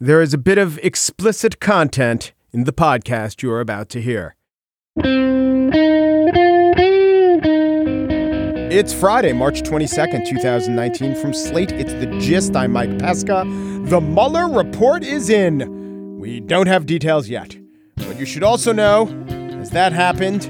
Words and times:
There 0.00 0.22
is 0.22 0.32
a 0.32 0.38
bit 0.38 0.58
of 0.58 0.78
explicit 0.78 1.58
content 1.58 2.32
in 2.52 2.62
the 2.62 2.72
podcast 2.72 3.42
you 3.42 3.50
are 3.50 3.60
about 3.60 3.88
to 3.88 4.00
hear. 4.00 4.36
It's 8.70 8.94
Friday, 8.94 9.32
March 9.32 9.62
22nd, 9.62 10.24
2019. 10.24 11.16
From 11.16 11.34
Slate, 11.34 11.72
it's 11.72 11.92
The 11.94 12.06
Gist. 12.20 12.54
I'm 12.54 12.70
Mike 12.74 12.96
Pesca. 13.00 13.42
The 13.88 14.00
Mueller 14.00 14.48
report 14.48 15.02
is 15.02 15.30
in. 15.30 16.20
We 16.20 16.38
don't 16.38 16.68
have 16.68 16.86
details 16.86 17.28
yet. 17.28 17.58
But 17.96 18.20
you 18.20 18.24
should 18.24 18.44
also 18.44 18.72
know, 18.72 19.08
as 19.60 19.70
that 19.70 19.92
happened, 19.92 20.48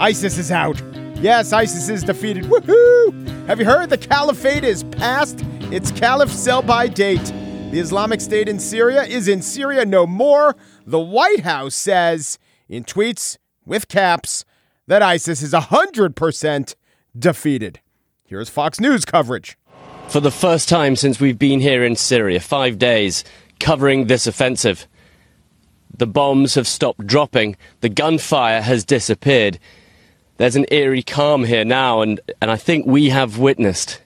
ISIS 0.00 0.36
is 0.36 0.50
out. 0.50 0.82
Yes, 1.18 1.52
ISIS 1.52 1.88
is 1.88 2.02
defeated. 2.02 2.42
Woohoo! 2.46 3.46
Have 3.46 3.60
you 3.60 3.66
heard 3.66 3.88
the 3.88 3.98
caliphate 3.98 4.64
is 4.64 4.82
past 4.82 5.44
its 5.70 5.92
caliph 5.92 6.32
sell 6.32 6.60
by 6.60 6.88
date? 6.88 7.32
The 7.70 7.78
Islamic 7.78 8.20
State 8.20 8.48
in 8.48 8.58
Syria 8.58 9.04
is 9.04 9.28
in 9.28 9.42
Syria 9.42 9.86
no 9.86 10.04
more. 10.04 10.56
The 10.84 10.98
White 10.98 11.44
House 11.44 11.76
says 11.76 12.36
in 12.68 12.82
tweets 12.82 13.38
with 13.64 13.86
caps 13.86 14.44
that 14.88 15.02
ISIS 15.02 15.40
is 15.40 15.52
100% 15.52 16.74
defeated. 17.16 17.78
Here's 18.24 18.48
Fox 18.48 18.80
News 18.80 19.04
coverage. 19.04 19.56
For 20.08 20.18
the 20.18 20.32
first 20.32 20.68
time 20.68 20.96
since 20.96 21.20
we've 21.20 21.38
been 21.38 21.60
here 21.60 21.84
in 21.84 21.94
Syria, 21.94 22.40
five 22.40 22.76
days 22.76 23.22
covering 23.60 24.08
this 24.08 24.26
offensive, 24.26 24.88
the 25.96 26.08
bombs 26.08 26.56
have 26.56 26.66
stopped 26.66 27.06
dropping, 27.06 27.56
the 27.82 27.88
gunfire 27.88 28.62
has 28.62 28.84
disappeared. 28.84 29.60
There's 30.38 30.56
an 30.56 30.66
eerie 30.72 31.04
calm 31.04 31.44
here 31.44 31.64
now, 31.64 32.00
and, 32.00 32.20
and 32.42 32.50
I 32.50 32.56
think 32.56 32.84
we 32.84 33.10
have 33.10 33.38
witnessed 33.38 34.02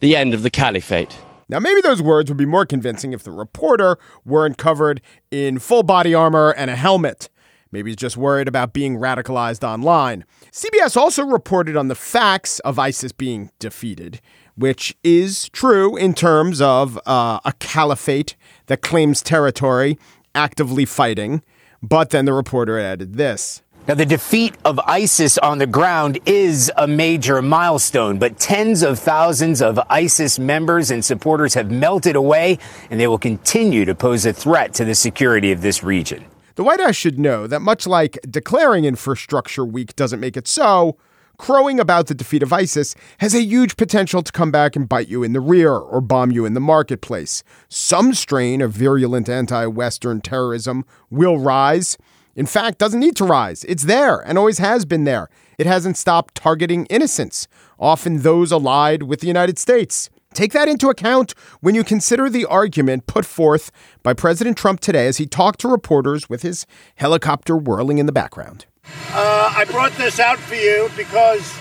the 0.00 0.16
end 0.16 0.32
of 0.32 0.42
the 0.42 0.50
caliphate. 0.50 1.14
Now, 1.48 1.60
maybe 1.60 1.80
those 1.80 2.02
words 2.02 2.30
would 2.30 2.36
be 2.36 2.46
more 2.46 2.66
convincing 2.66 3.12
if 3.12 3.22
the 3.22 3.30
reporter 3.30 3.98
weren't 4.24 4.58
covered 4.58 5.00
in 5.30 5.58
full 5.58 5.84
body 5.84 6.12
armor 6.12 6.50
and 6.50 6.70
a 6.70 6.76
helmet. 6.76 7.28
Maybe 7.70 7.90
he's 7.90 7.96
just 7.96 8.16
worried 8.16 8.48
about 8.48 8.72
being 8.72 8.96
radicalized 8.96 9.62
online. 9.66 10.24
CBS 10.50 10.96
also 10.96 11.24
reported 11.24 11.76
on 11.76 11.88
the 11.88 11.94
facts 11.94 12.58
of 12.60 12.78
ISIS 12.78 13.12
being 13.12 13.50
defeated, 13.58 14.20
which 14.56 14.96
is 15.04 15.48
true 15.50 15.96
in 15.96 16.14
terms 16.14 16.60
of 16.60 16.98
uh, 17.06 17.40
a 17.44 17.52
caliphate 17.58 18.36
that 18.66 18.82
claims 18.82 19.22
territory, 19.22 19.98
actively 20.34 20.84
fighting. 20.84 21.42
But 21.82 22.10
then 22.10 22.24
the 22.24 22.32
reporter 22.32 22.78
added 22.78 23.14
this. 23.14 23.62
Now, 23.88 23.94
the 23.94 24.04
defeat 24.04 24.56
of 24.64 24.80
ISIS 24.80 25.38
on 25.38 25.58
the 25.58 25.66
ground 25.66 26.18
is 26.26 26.72
a 26.76 26.88
major 26.88 27.40
milestone, 27.40 28.18
but 28.18 28.36
tens 28.36 28.82
of 28.82 28.98
thousands 28.98 29.62
of 29.62 29.78
ISIS 29.88 30.40
members 30.40 30.90
and 30.90 31.04
supporters 31.04 31.54
have 31.54 31.70
melted 31.70 32.16
away, 32.16 32.58
and 32.90 32.98
they 32.98 33.06
will 33.06 33.16
continue 33.16 33.84
to 33.84 33.94
pose 33.94 34.26
a 34.26 34.32
threat 34.32 34.74
to 34.74 34.84
the 34.84 34.96
security 34.96 35.52
of 35.52 35.60
this 35.60 35.84
region. 35.84 36.24
The 36.56 36.64
White 36.64 36.80
House 36.80 36.96
should 36.96 37.20
know 37.20 37.46
that 37.46 37.60
much 37.60 37.86
like 37.86 38.18
declaring 38.28 38.84
Infrastructure 38.84 39.64
Week 39.64 39.94
doesn't 39.94 40.18
make 40.18 40.36
it 40.36 40.48
so, 40.48 40.96
crowing 41.38 41.78
about 41.78 42.08
the 42.08 42.14
defeat 42.14 42.42
of 42.42 42.52
ISIS 42.52 42.96
has 43.18 43.36
a 43.36 43.42
huge 43.42 43.76
potential 43.76 44.20
to 44.20 44.32
come 44.32 44.50
back 44.50 44.74
and 44.74 44.88
bite 44.88 45.06
you 45.06 45.22
in 45.22 45.32
the 45.32 45.40
rear 45.40 45.72
or 45.72 46.00
bomb 46.00 46.32
you 46.32 46.44
in 46.44 46.54
the 46.54 46.60
marketplace. 46.60 47.44
Some 47.68 48.14
strain 48.14 48.62
of 48.62 48.72
virulent 48.72 49.28
anti 49.28 49.66
Western 49.66 50.20
terrorism 50.20 50.84
will 51.08 51.38
rise. 51.38 51.96
In 52.36 52.44
fact, 52.44 52.76
doesn't 52.76 53.00
need 53.00 53.16
to 53.16 53.24
rise. 53.24 53.64
It's 53.64 53.84
there 53.84 54.20
and 54.20 54.36
always 54.36 54.58
has 54.58 54.84
been 54.84 55.04
there. 55.04 55.30
It 55.58 55.66
hasn't 55.66 55.96
stopped 55.96 56.34
targeting 56.34 56.84
innocents, 56.86 57.48
often 57.78 58.18
those 58.18 58.52
allied 58.52 59.04
with 59.04 59.20
the 59.20 59.26
United 59.26 59.58
States. 59.58 60.10
Take 60.34 60.52
that 60.52 60.68
into 60.68 60.90
account 60.90 61.32
when 61.60 61.74
you 61.74 61.82
consider 61.82 62.28
the 62.28 62.44
argument 62.44 63.06
put 63.06 63.24
forth 63.24 63.72
by 64.02 64.12
President 64.12 64.58
Trump 64.58 64.80
today 64.80 65.06
as 65.06 65.16
he 65.16 65.24
talked 65.24 65.60
to 65.60 65.68
reporters 65.68 66.28
with 66.28 66.42
his 66.42 66.66
helicopter 66.96 67.56
whirling 67.56 67.96
in 67.96 68.04
the 68.04 68.12
background. 68.12 68.66
Uh, 69.12 69.54
I 69.56 69.64
brought 69.64 69.92
this 69.92 70.20
out 70.20 70.38
for 70.38 70.56
you 70.56 70.90
because 70.94 71.58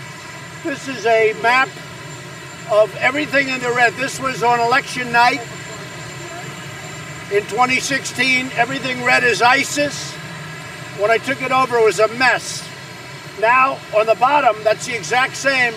this 0.66 0.89
is 0.89 1.05
a 1.05 1.33
map 1.41 1.69
of 2.69 2.94
everything 2.97 3.47
in 3.47 3.61
the 3.61 3.71
red. 3.71 3.94
This 3.94 4.19
was 4.19 4.44
on 4.44 4.59
election 4.59 5.09
night 5.13 5.39
in 7.31 7.44
2016. 7.44 8.50
Everything 8.55 9.05
red 9.05 9.23
is 9.23 9.41
ISIS. 9.41 10.13
When 11.00 11.11
I 11.11 11.17
took 11.17 11.41
it 11.41 11.51
over, 11.51 11.78
it 11.78 11.83
was 11.83 12.00
a 12.00 12.07
mess. 12.16 12.67
Now, 13.41 13.78
on 13.95 14.06
the 14.06 14.16
bottom, 14.16 14.56
that's 14.63 14.85
the 14.85 14.95
exact 14.95 15.35
same. 15.35 15.73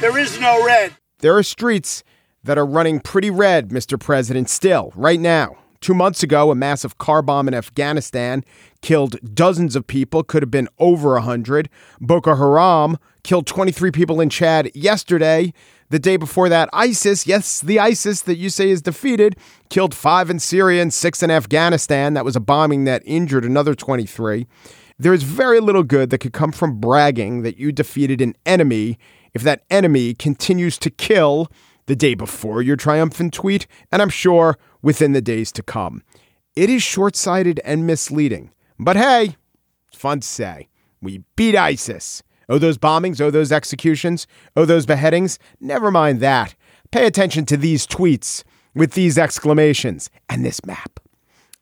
There 0.00 0.16
is 0.16 0.40
no 0.40 0.64
red. 0.64 0.92
There 1.18 1.36
are 1.36 1.42
streets 1.42 2.04
that 2.44 2.56
are 2.56 2.64
running 2.64 3.00
pretty 3.00 3.30
red, 3.30 3.70
Mr. 3.70 3.98
President, 3.98 4.48
still, 4.48 4.92
right 4.94 5.18
now. 5.18 5.56
Two 5.80 5.94
months 5.94 6.22
ago, 6.22 6.50
a 6.50 6.54
massive 6.54 6.98
car 6.98 7.20
bomb 7.20 7.48
in 7.48 7.54
Afghanistan 7.54 8.44
killed 8.80 9.16
dozens 9.34 9.74
of 9.74 9.86
people, 9.86 10.22
could 10.22 10.42
have 10.42 10.50
been 10.50 10.68
over 10.78 11.16
a 11.16 11.20
100. 11.20 11.68
Boko 12.00 12.36
Haram 12.36 12.96
killed 13.24 13.46
23 13.46 13.90
people 13.90 14.20
in 14.20 14.30
Chad 14.30 14.70
yesterday. 14.74 15.52
The 15.90 15.98
day 15.98 16.16
before 16.16 16.48
that, 16.48 16.68
ISIS, 16.72 17.26
yes, 17.26 17.60
the 17.60 17.80
ISIS 17.80 18.22
that 18.22 18.36
you 18.36 18.48
say 18.48 18.70
is 18.70 18.80
defeated, 18.80 19.36
killed 19.70 19.92
five 19.92 20.30
in 20.30 20.38
Syria 20.38 20.82
and 20.82 20.92
six 20.92 21.20
in 21.20 21.32
Afghanistan. 21.32 22.14
That 22.14 22.24
was 22.24 22.36
a 22.36 22.40
bombing 22.40 22.84
that 22.84 23.02
injured 23.04 23.44
another 23.44 23.74
23. 23.74 24.46
There 24.98 25.12
is 25.12 25.24
very 25.24 25.58
little 25.58 25.82
good 25.82 26.10
that 26.10 26.18
could 26.18 26.32
come 26.32 26.52
from 26.52 26.78
bragging 26.78 27.42
that 27.42 27.56
you 27.56 27.72
defeated 27.72 28.20
an 28.20 28.36
enemy 28.46 28.98
if 29.34 29.42
that 29.42 29.64
enemy 29.68 30.14
continues 30.14 30.78
to 30.78 30.90
kill 30.90 31.50
the 31.86 31.96
day 31.96 32.14
before 32.14 32.62
your 32.62 32.76
triumphant 32.76 33.34
tweet, 33.34 33.66
and 33.90 34.00
I'm 34.00 34.10
sure 34.10 34.58
within 34.82 35.12
the 35.12 35.20
days 35.20 35.50
to 35.52 35.62
come. 35.62 36.04
It 36.54 36.70
is 36.70 36.84
short 36.84 37.16
sighted 37.16 37.60
and 37.64 37.84
misleading. 37.84 38.52
But 38.78 38.96
hey, 38.96 39.36
it's 39.88 39.98
fun 39.98 40.20
to 40.20 40.28
say. 40.28 40.68
We 41.02 41.24
beat 41.34 41.56
ISIS. 41.56 42.22
Oh, 42.50 42.58
those 42.58 42.76
bombings, 42.76 43.20
oh, 43.20 43.30
those 43.30 43.52
executions, 43.52 44.26
oh, 44.56 44.64
those 44.64 44.84
beheadings. 44.84 45.38
Never 45.60 45.90
mind 45.90 46.20
that. 46.20 46.56
Pay 46.90 47.06
attention 47.06 47.46
to 47.46 47.56
these 47.56 47.86
tweets 47.86 48.42
with 48.74 48.92
these 48.92 49.16
exclamations 49.16 50.10
and 50.28 50.44
this 50.44 50.66
map. 50.66 50.98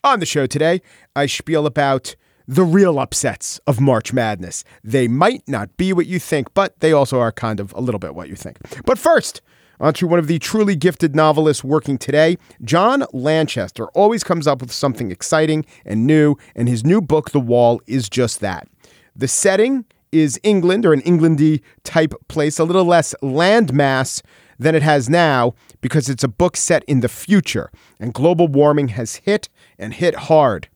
On 0.02 0.18
the 0.18 0.26
show 0.26 0.46
today, 0.46 0.80
I 1.14 1.26
spiel 1.26 1.66
about 1.66 2.16
the 2.46 2.64
real 2.64 2.98
upsets 2.98 3.60
of 3.66 3.78
March 3.78 4.14
Madness. 4.14 4.64
They 4.82 5.06
might 5.06 5.42
not 5.46 5.76
be 5.76 5.92
what 5.92 6.06
you 6.06 6.18
think, 6.18 6.54
but 6.54 6.80
they 6.80 6.92
also 6.92 7.20
are 7.20 7.32
kind 7.32 7.60
of 7.60 7.74
a 7.74 7.80
little 7.80 7.98
bit 7.98 8.14
what 8.14 8.30
you 8.30 8.36
think. 8.36 8.56
But 8.86 8.98
first, 8.98 9.42
onto 9.80 10.06
one 10.06 10.18
of 10.18 10.26
the 10.26 10.38
truly 10.38 10.74
gifted 10.74 11.14
novelists 11.14 11.62
working 11.62 11.98
today. 11.98 12.38
John 12.64 13.04
Lanchester 13.12 13.88
always 13.88 14.24
comes 14.24 14.46
up 14.46 14.62
with 14.62 14.72
something 14.72 15.10
exciting 15.10 15.66
and 15.84 16.06
new, 16.06 16.36
and 16.56 16.68
his 16.68 16.84
new 16.84 17.02
book, 17.02 17.30
The 17.30 17.40
Wall, 17.40 17.82
is 17.86 18.08
just 18.08 18.40
that. 18.40 18.66
The 19.14 19.28
setting 19.28 19.84
is 20.12 20.40
England 20.42 20.84
or 20.86 20.92
an 20.92 21.02
Englandy 21.02 21.62
type 21.84 22.14
place, 22.28 22.58
a 22.58 22.64
little 22.64 22.84
less 22.84 23.14
landmass 23.22 24.22
than 24.58 24.74
it 24.74 24.82
has 24.82 25.08
now 25.08 25.54
because 25.80 26.08
it's 26.08 26.24
a 26.24 26.28
book 26.28 26.56
set 26.56 26.84
in 26.84 27.00
the 27.00 27.08
future 27.08 27.70
and 28.00 28.12
global 28.12 28.48
warming 28.48 28.88
has 28.88 29.16
hit 29.16 29.48
and 29.78 29.94
hit 29.94 30.14
hard. 30.14 30.68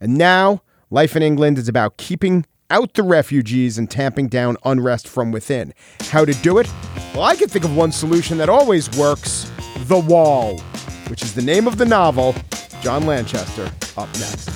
And 0.00 0.16
now 0.16 0.62
life 0.90 1.16
in 1.16 1.22
England 1.22 1.58
is 1.58 1.68
about 1.68 1.96
keeping 1.96 2.44
out 2.70 2.94
the 2.94 3.02
refugees 3.02 3.78
and 3.78 3.90
tamping 3.90 4.28
down 4.28 4.56
unrest 4.64 5.08
from 5.08 5.32
within. 5.32 5.72
How 6.10 6.24
to 6.24 6.32
do 6.34 6.58
it? 6.58 6.70
Well, 7.14 7.22
I 7.22 7.34
can 7.34 7.48
think 7.48 7.64
of 7.64 7.76
one 7.76 7.92
solution 7.92 8.38
that 8.38 8.48
always 8.48 8.90
works 8.96 9.50
The 9.86 9.98
Wall, 9.98 10.58
which 11.08 11.22
is 11.22 11.34
the 11.34 11.42
name 11.42 11.66
of 11.66 11.78
the 11.78 11.86
novel. 11.86 12.34
John 12.82 13.06
Lanchester 13.06 13.70
up 13.96 14.08
next. 14.18 14.48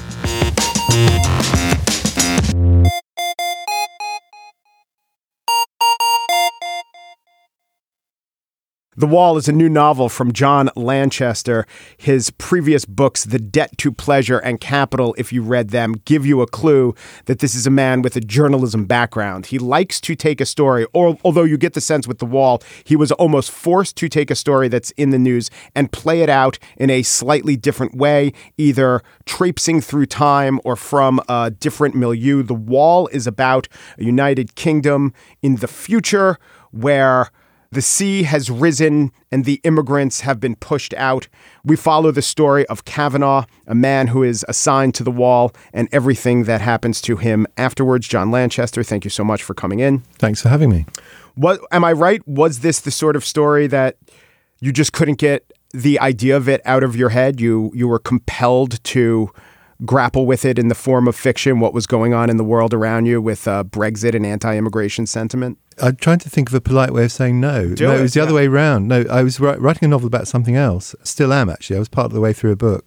The 8.95 9.07
Wall 9.07 9.39
is 9.39 9.49
a 9.49 9.53
new 9.53 9.71
novel 9.71 10.11
from 10.11 10.35
John 10.35 10.69
Lanchester. 10.77 11.67
His 11.97 12.29
previous 12.29 12.85
books, 12.85 13.25
The 13.25 13.39
Debt 13.39 13.79
to 13.79 13.91
Pleasure 13.91 14.37
and 14.37 14.61
Capital, 14.61 15.15
if 15.17 15.33
you 15.33 15.43
read 15.43 15.71
them, 15.71 15.95
give 16.05 16.27
you 16.27 16.43
a 16.43 16.47
clue 16.47 16.95
that 17.25 17.39
this 17.39 17.55
is 17.55 17.67
a 17.67 17.71
man 17.71 18.03
with 18.03 18.17
a 18.17 18.21
journalism 18.21 18.85
background. 18.85 19.47
He 19.47 19.59
likes 19.59 19.99
to 20.03 20.15
take 20.15 20.43
a 20.43 20.45
story, 20.47 20.87
or 20.93 21.17
although 21.25 21.43
you 21.43 21.57
get 21.57 21.73
the 21.73 21.81
sense 21.81 22.07
with 22.07 22.19
The 22.19 22.27
Wall, 22.27 22.63
he 22.85 22.95
was 22.95 23.11
almost 23.13 23.51
forced 23.51 23.97
to 23.97 24.11
take 24.11 24.31
a 24.31 24.35
story 24.35 24.69
that's 24.69 24.91
in 24.91 25.09
the 25.09 25.19
news 25.19 25.49
and 25.75 25.91
play 25.91 26.21
it 26.21 26.29
out 26.29 26.59
in 26.77 26.91
a 26.91 27.03
slightly 27.03 27.57
different 27.57 27.97
way, 27.97 28.35
either 28.59 29.01
traipsing 29.25 29.81
through 29.81 30.05
time 30.05 30.61
or 30.67 30.77
from 30.77 31.19
a 31.31 31.51
different 31.51 31.95
milieu. 31.95 32.43
The 32.43 32.53
Wall 32.53 33.07
is 33.07 33.27
about 33.27 33.69
a 33.97 34.05
United 34.05 34.55
Kingdom 34.55 35.15
in 35.41 35.57
the 35.57 35.69
future 35.69 36.39
where 36.73 37.31
the 37.73 37.83
sea 37.83 38.23
has 38.25 38.51
risen 38.51 39.11
and 39.33 39.47
the 39.47 39.61
immigrants 39.65 40.21
have 40.21 40.39
been 40.39 40.55
pushed 40.57 40.93
out. 40.95 41.27
We 41.65 41.75
follow 41.75 42.11
the 42.11 42.23
story 42.23 42.67
of 42.67 42.85
Kavanagh, 42.85 43.47
a 43.67 43.75
man 43.75 44.09
who 44.09 44.23
is 44.23 44.45
assigned 44.47 44.95
to 44.97 45.05
the 45.05 45.11
wall, 45.11 45.53
and 45.73 45.89
everything 45.91 46.45
that 46.45 46.61
happens 46.61 47.01
to 47.03 47.17
him 47.17 47.47
afterwards. 47.57 48.07
John 48.07 48.31
Lanchester, 48.31 48.83
thank 48.83 49.05
you 49.05 49.11
so 49.11 49.25
much 49.25 49.43
for 49.43 49.55
coming 49.55 49.81
in. 49.81 50.01
Thanks 50.19 50.43
for 50.43 50.51
having 50.51 50.69
me. 50.69 50.85
What 51.35 51.61
am 51.73 51.83
I 51.83 51.93
right? 51.93 52.27
Was 52.29 52.61
this 52.61 52.79
the 52.81 52.91
sort 52.91 53.17
of 53.17 53.25
story 53.25 53.67
that 53.69 53.97
you 54.61 54.71
just 54.71 54.93
couldn't 54.93 55.19
get 55.19 55.51
the 55.73 55.99
idea 55.99 56.37
of 56.37 56.51
it 56.51 56.61
out 56.67 56.85
of 56.85 56.95
your 56.95 57.09
head? 57.09 57.41
You 57.41 57.73
you 57.75 57.89
were 57.89 57.99
compelled 57.99 58.85
to 58.85 59.31
grapple 59.85 60.27
with 60.27 60.45
it 60.45 60.59
in 60.59 60.69
the 60.69 60.75
form 60.75 61.09
of 61.09 61.17
fiction, 61.17 61.61
what 61.61 61.75
was 61.75 61.87
going 61.87 62.15
on 62.15 62.31
in 62.31 62.37
the 62.37 62.45
world 62.45 62.73
around 62.73 63.07
you 63.07 63.21
with 63.21 63.49
uh, 63.49 63.65
Brexit 63.65 64.15
and 64.15 64.25
anti-immigration 64.25 65.07
sentiment? 65.07 65.59
I'm 65.81 65.97
trying 65.97 66.19
to 66.21 66.31
think 66.31 66.49
of 66.49 66.55
a 66.55 66.61
polite 66.61 66.93
way 66.93 67.05
of 67.05 67.13
saying 67.13 67.41
no. 67.41 67.75
Do 67.75 67.87
no, 67.87 67.95
it, 67.95 67.99
it 67.99 68.03
was 68.03 68.15
the 68.15 68.21
yeah. 68.21 68.25
other 68.25 68.35
way 68.35 68.47
around. 68.47 68.89
No, 68.89 69.05
I 69.11 69.23
was 69.23 69.41
writing 69.41 69.87
a 69.87 69.89
novel 69.89 70.07
about 70.07 70.29
something 70.29 70.57
else. 70.57 70.95
Still 71.03 71.33
am 71.33 71.49
actually. 71.49 71.77
I 71.77 71.79
was 71.79 71.89
part 71.89 72.07
of 72.07 72.13
the 72.13 72.21
way 72.21 72.33
through 72.33 72.53
a 72.53 72.57
book, 72.57 72.87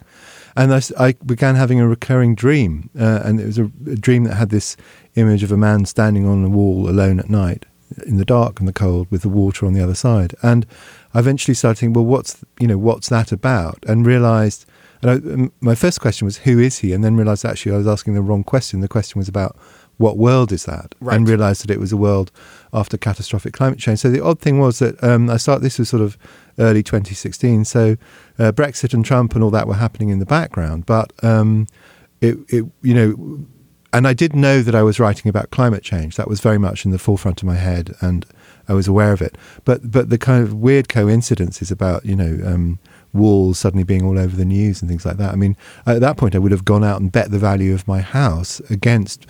and 0.56 0.74
I 0.98 1.14
began 1.26 1.56
having 1.56 1.80
a 1.80 1.88
recurring 1.88 2.36
dream, 2.36 2.90
uh, 2.98 3.22
and 3.24 3.40
it 3.40 3.46
was 3.46 3.58
a, 3.58 3.66
a 3.88 3.96
dream 3.96 4.24
that 4.26 4.36
had 4.36 4.50
this 4.50 4.78
image 5.16 5.44
of 5.44 5.52
a 5.52 5.58
man 5.58 5.86
standing 5.86 6.26
on 6.28 6.46
a 6.46 6.50
wall 6.50 6.88
alone 6.88 7.20
at 7.20 7.30
night, 7.30 7.66
in 8.06 8.18
the 8.18 8.26
dark 8.26 8.60
and 8.60 8.68
the 8.68 8.74
cold, 8.74 9.08
with 9.10 9.24
the 9.24 9.30
water 9.30 9.66
on 9.66 9.74
the 9.74 9.82
other 9.82 9.96
side. 9.96 10.36
And 10.44 10.66
I 11.14 11.20
eventually 11.20 11.56
started 11.56 11.80
thinking, 11.80 11.94
well, 11.94 12.06
what's 12.06 12.44
you 12.60 12.68
know 12.68 12.78
what's 12.78 13.10
that 13.10 13.32
about? 13.32 13.84
And 13.88 14.06
realised. 14.06 14.66
And 15.06 15.12
I, 15.12 15.34
um, 15.34 15.52
my 15.62 15.76
first 15.76 16.02
question 16.02 16.26
was, 16.26 16.38
who 16.40 16.58
is 16.58 16.80
he? 16.80 16.92
And 16.92 17.04
then 17.04 17.16
realised 17.16 17.46
actually 17.46 17.74
I 17.74 17.78
was 17.78 17.88
asking 17.88 18.16
the 18.16 18.24
wrong 18.24 18.44
question. 18.44 18.80
The 18.80 18.88
question 18.88 19.20
was 19.20 19.28
about 19.28 19.56
what 19.98 20.18
world 20.18 20.52
is 20.52 20.66
that? 20.66 20.96
Right. 21.00 21.16
And 21.16 21.30
realised 21.30 21.64
that 21.64 21.70
it 21.70 21.80
was 21.80 21.92
a 21.92 21.98
world 21.98 22.32
after 22.74 22.98
catastrophic 22.98 23.54
climate 23.54 23.78
change. 23.78 24.00
So 24.00 24.10
the 24.10 24.24
odd 24.24 24.40
thing 24.40 24.58
was 24.58 24.80
that 24.80 25.02
um, 25.04 25.30
I 25.30 25.38
started. 25.38 25.64
This 25.64 25.78
was 25.78 25.90
sort 25.90 26.02
of 26.02 26.18
early 26.58 26.82
2016. 26.82 27.66
So 27.66 27.98
uh, 28.40 28.52
Brexit 28.52 28.96
and 28.96 29.06
Trump 29.06 29.36
and 29.36 29.44
all 29.44 29.52
that 29.52 29.68
were 29.68 29.76
happening 29.76 30.10
in 30.10 30.18
the 30.18 30.26
background, 30.26 30.88
but 30.88 31.14
um, 31.24 31.68
it, 32.20 32.38
it, 32.50 32.66
you 32.82 32.94
know, 32.96 33.46
and 33.94 34.08
I 34.08 34.14
did 34.14 34.36
know 34.36 34.64
that 34.64 34.74
I 34.74 34.82
was 34.82 35.00
writing 35.00 35.30
about 35.30 35.52
climate 35.52 35.84
change. 35.84 36.16
That 36.16 36.28
was 36.28 36.42
very 36.42 36.58
much 36.58 36.84
in 36.84 36.90
the 36.90 36.98
forefront 36.98 37.44
of 37.44 37.48
my 37.48 37.56
head, 37.56 37.96
and 38.02 38.26
I 38.68 38.74
was 38.74 38.88
aware 38.88 39.14
of 39.14 39.22
it. 39.22 39.38
But 39.66 39.92
but 39.92 40.10
the 40.10 40.18
kind 40.18 40.44
of 40.44 40.56
weird 40.56 40.90
coincidences 40.90 41.70
about 41.70 42.06
you 42.06 42.16
know. 42.16 42.40
Um, 42.44 42.80
walls 43.16 43.58
suddenly 43.58 43.84
being 43.84 44.04
all 44.04 44.20
over 44.20 44.36
the 44.36 44.46
news 44.46 44.82
and 44.82 44.90
things 44.90 45.06
like 45.06 45.18
that. 45.18 45.32
I 45.32 45.36
mean, 45.36 45.56
at 45.86 46.02
that 46.02 46.18
point, 46.18 46.36
I 46.36 46.40
would 46.40 46.52
have 46.52 46.66
gone 46.66 46.84
out 46.84 47.02
and 47.02 47.12
bet 47.12 47.32
the 47.32 47.40
value 47.40 47.74
of 47.74 47.88
my 47.88 48.02
house 48.02 48.60
against 48.70 49.26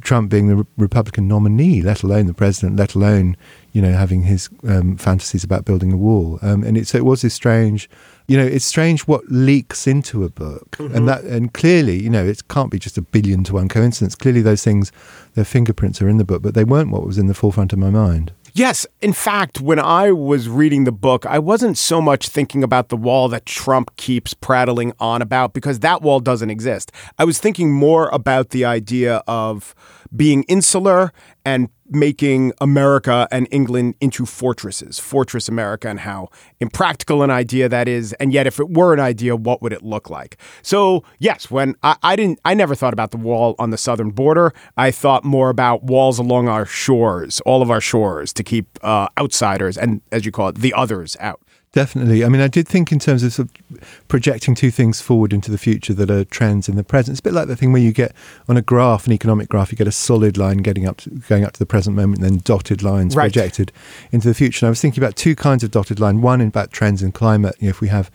Trump 0.00 0.30
being 0.30 0.48
the 0.48 0.56
Re- 0.56 0.64
Republican 0.76 1.28
nominee, 1.28 1.80
let 1.80 2.02
alone 2.02 2.26
the 2.26 2.34
president, 2.34 2.76
let 2.76 2.94
alone 2.94 3.36
you 3.72 3.80
know 3.80 3.92
having 3.92 4.22
his 4.22 4.48
um, 4.66 4.96
fantasies 4.96 5.44
about 5.44 5.64
building 5.64 5.92
a 5.92 5.96
wall. 5.96 6.38
Um, 6.42 6.62
and 6.62 6.76
it, 6.76 6.88
so 6.88 6.98
it 6.98 7.04
was 7.04 7.22
this 7.22 7.34
strange, 7.34 7.88
you 8.26 8.36
know, 8.36 8.44
it's 8.44 8.64
strange 8.64 9.02
what 9.02 9.22
leaks 9.28 9.86
into 9.86 10.24
a 10.24 10.28
book, 10.28 10.76
and 10.78 11.08
that 11.08 11.24
and 11.24 11.54
clearly, 11.54 12.02
you 12.02 12.10
know, 12.10 12.24
it 12.24 12.46
can't 12.48 12.70
be 12.70 12.78
just 12.78 12.98
a 12.98 13.02
billion 13.02 13.44
to 13.44 13.54
one 13.54 13.68
coincidence. 13.68 14.14
Clearly, 14.14 14.42
those 14.42 14.62
things, 14.62 14.92
their 15.34 15.44
fingerprints 15.44 16.02
are 16.02 16.08
in 16.08 16.18
the 16.18 16.24
book, 16.24 16.42
but 16.42 16.54
they 16.54 16.64
weren't 16.64 16.90
what 16.90 17.06
was 17.06 17.18
in 17.18 17.26
the 17.26 17.34
forefront 17.34 17.72
of 17.72 17.78
my 17.78 17.90
mind. 17.90 18.32
Yes. 18.58 18.88
In 19.00 19.12
fact, 19.12 19.60
when 19.60 19.78
I 19.78 20.10
was 20.10 20.48
reading 20.48 20.82
the 20.82 20.90
book, 20.90 21.24
I 21.26 21.38
wasn't 21.38 21.78
so 21.78 22.02
much 22.02 22.28
thinking 22.28 22.64
about 22.64 22.88
the 22.88 22.96
wall 22.96 23.28
that 23.28 23.46
Trump 23.46 23.94
keeps 23.94 24.34
prattling 24.34 24.92
on 24.98 25.22
about 25.22 25.52
because 25.52 25.78
that 25.78 26.02
wall 26.02 26.18
doesn't 26.18 26.50
exist. 26.50 26.90
I 27.20 27.24
was 27.24 27.38
thinking 27.38 27.72
more 27.72 28.08
about 28.08 28.50
the 28.50 28.64
idea 28.64 29.22
of 29.28 29.76
being 30.16 30.42
insular 30.48 31.12
and 31.44 31.68
making 31.90 32.52
America 32.60 33.26
and 33.30 33.48
England 33.50 33.94
into 34.00 34.26
fortresses, 34.26 34.98
Fortress 34.98 35.48
America, 35.48 35.88
and 35.88 36.00
how 36.00 36.28
impractical 36.60 37.22
an 37.22 37.30
idea 37.30 37.68
that 37.68 37.88
is. 37.88 38.12
And 38.14 38.32
yet, 38.32 38.46
if 38.46 38.60
it 38.60 38.70
were 38.70 38.92
an 38.92 39.00
idea, 39.00 39.36
what 39.36 39.62
would 39.62 39.72
it 39.72 39.82
look 39.82 40.10
like? 40.10 40.36
So, 40.62 41.04
yes, 41.18 41.50
when 41.50 41.74
I, 41.82 41.96
I 42.02 42.16
didn't, 42.16 42.40
I 42.44 42.54
never 42.54 42.74
thought 42.74 42.92
about 42.92 43.10
the 43.10 43.16
wall 43.16 43.54
on 43.58 43.70
the 43.70 43.78
southern 43.78 44.10
border. 44.10 44.52
I 44.76 44.90
thought 44.90 45.24
more 45.24 45.50
about 45.50 45.84
walls 45.84 46.18
along 46.18 46.48
our 46.48 46.66
shores, 46.66 47.40
all 47.40 47.62
of 47.62 47.70
our 47.70 47.80
shores, 47.80 48.32
to 48.34 48.42
keep 48.42 48.66
uh, 48.82 49.08
outsiders 49.18 49.76
and, 49.78 50.02
as 50.12 50.24
you 50.24 50.32
call 50.32 50.48
it, 50.48 50.56
the 50.56 50.74
others 50.74 51.16
out. 51.20 51.40
Definitely. 51.78 52.24
I 52.24 52.28
mean, 52.28 52.40
I 52.40 52.48
did 52.48 52.66
think 52.66 52.90
in 52.90 52.98
terms 52.98 53.22
of, 53.22 53.32
sort 53.32 53.48
of 53.70 53.80
projecting 54.08 54.56
two 54.56 54.72
things 54.72 55.00
forward 55.00 55.32
into 55.32 55.52
the 55.52 55.58
future 55.58 55.94
that 55.94 56.10
are 56.10 56.24
trends 56.24 56.68
in 56.68 56.74
the 56.74 56.82
present. 56.82 57.12
It's 57.12 57.20
a 57.20 57.22
bit 57.22 57.34
like 57.34 57.46
the 57.46 57.54
thing 57.54 57.70
where 57.72 57.80
you 57.80 57.92
get 57.92 58.16
on 58.48 58.56
a 58.56 58.62
graph, 58.62 59.06
an 59.06 59.12
economic 59.12 59.48
graph, 59.48 59.70
you 59.70 59.78
get 59.78 59.86
a 59.86 59.92
solid 59.92 60.36
line 60.36 60.56
getting 60.58 60.86
up, 60.88 60.96
to, 60.96 61.10
going 61.28 61.44
up 61.44 61.52
to 61.52 61.58
the 61.60 61.66
present 61.66 61.94
moment, 61.94 62.20
and 62.20 62.28
then 62.28 62.40
dotted 62.42 62.82
lines 62.82 63.14
Right. 63.14 63.32
projected 63.32 63.70
into 64.10 64.26
the 64.26 64.34
future. 64.34 64.66
And 64.66 64.68
I 64.68 64.70
was 64.70 64.80
thinking 64.80 65.00
about 65.00 65.14
two 65.14 65.36
kinds 65.36 65.62
of 65.62 65.70
dotted 65.70 66.00
line. 66.00 66.20
One 66.20 66.40
about 66.40 66.72
trends 66.72 67.00
in 67.00 67.12
climate. 67.12 67.54
You 67.60 67.68
know, 67.68 67.70
if 67.70 67.80
we 67.80 67.86
have 67.88 68.10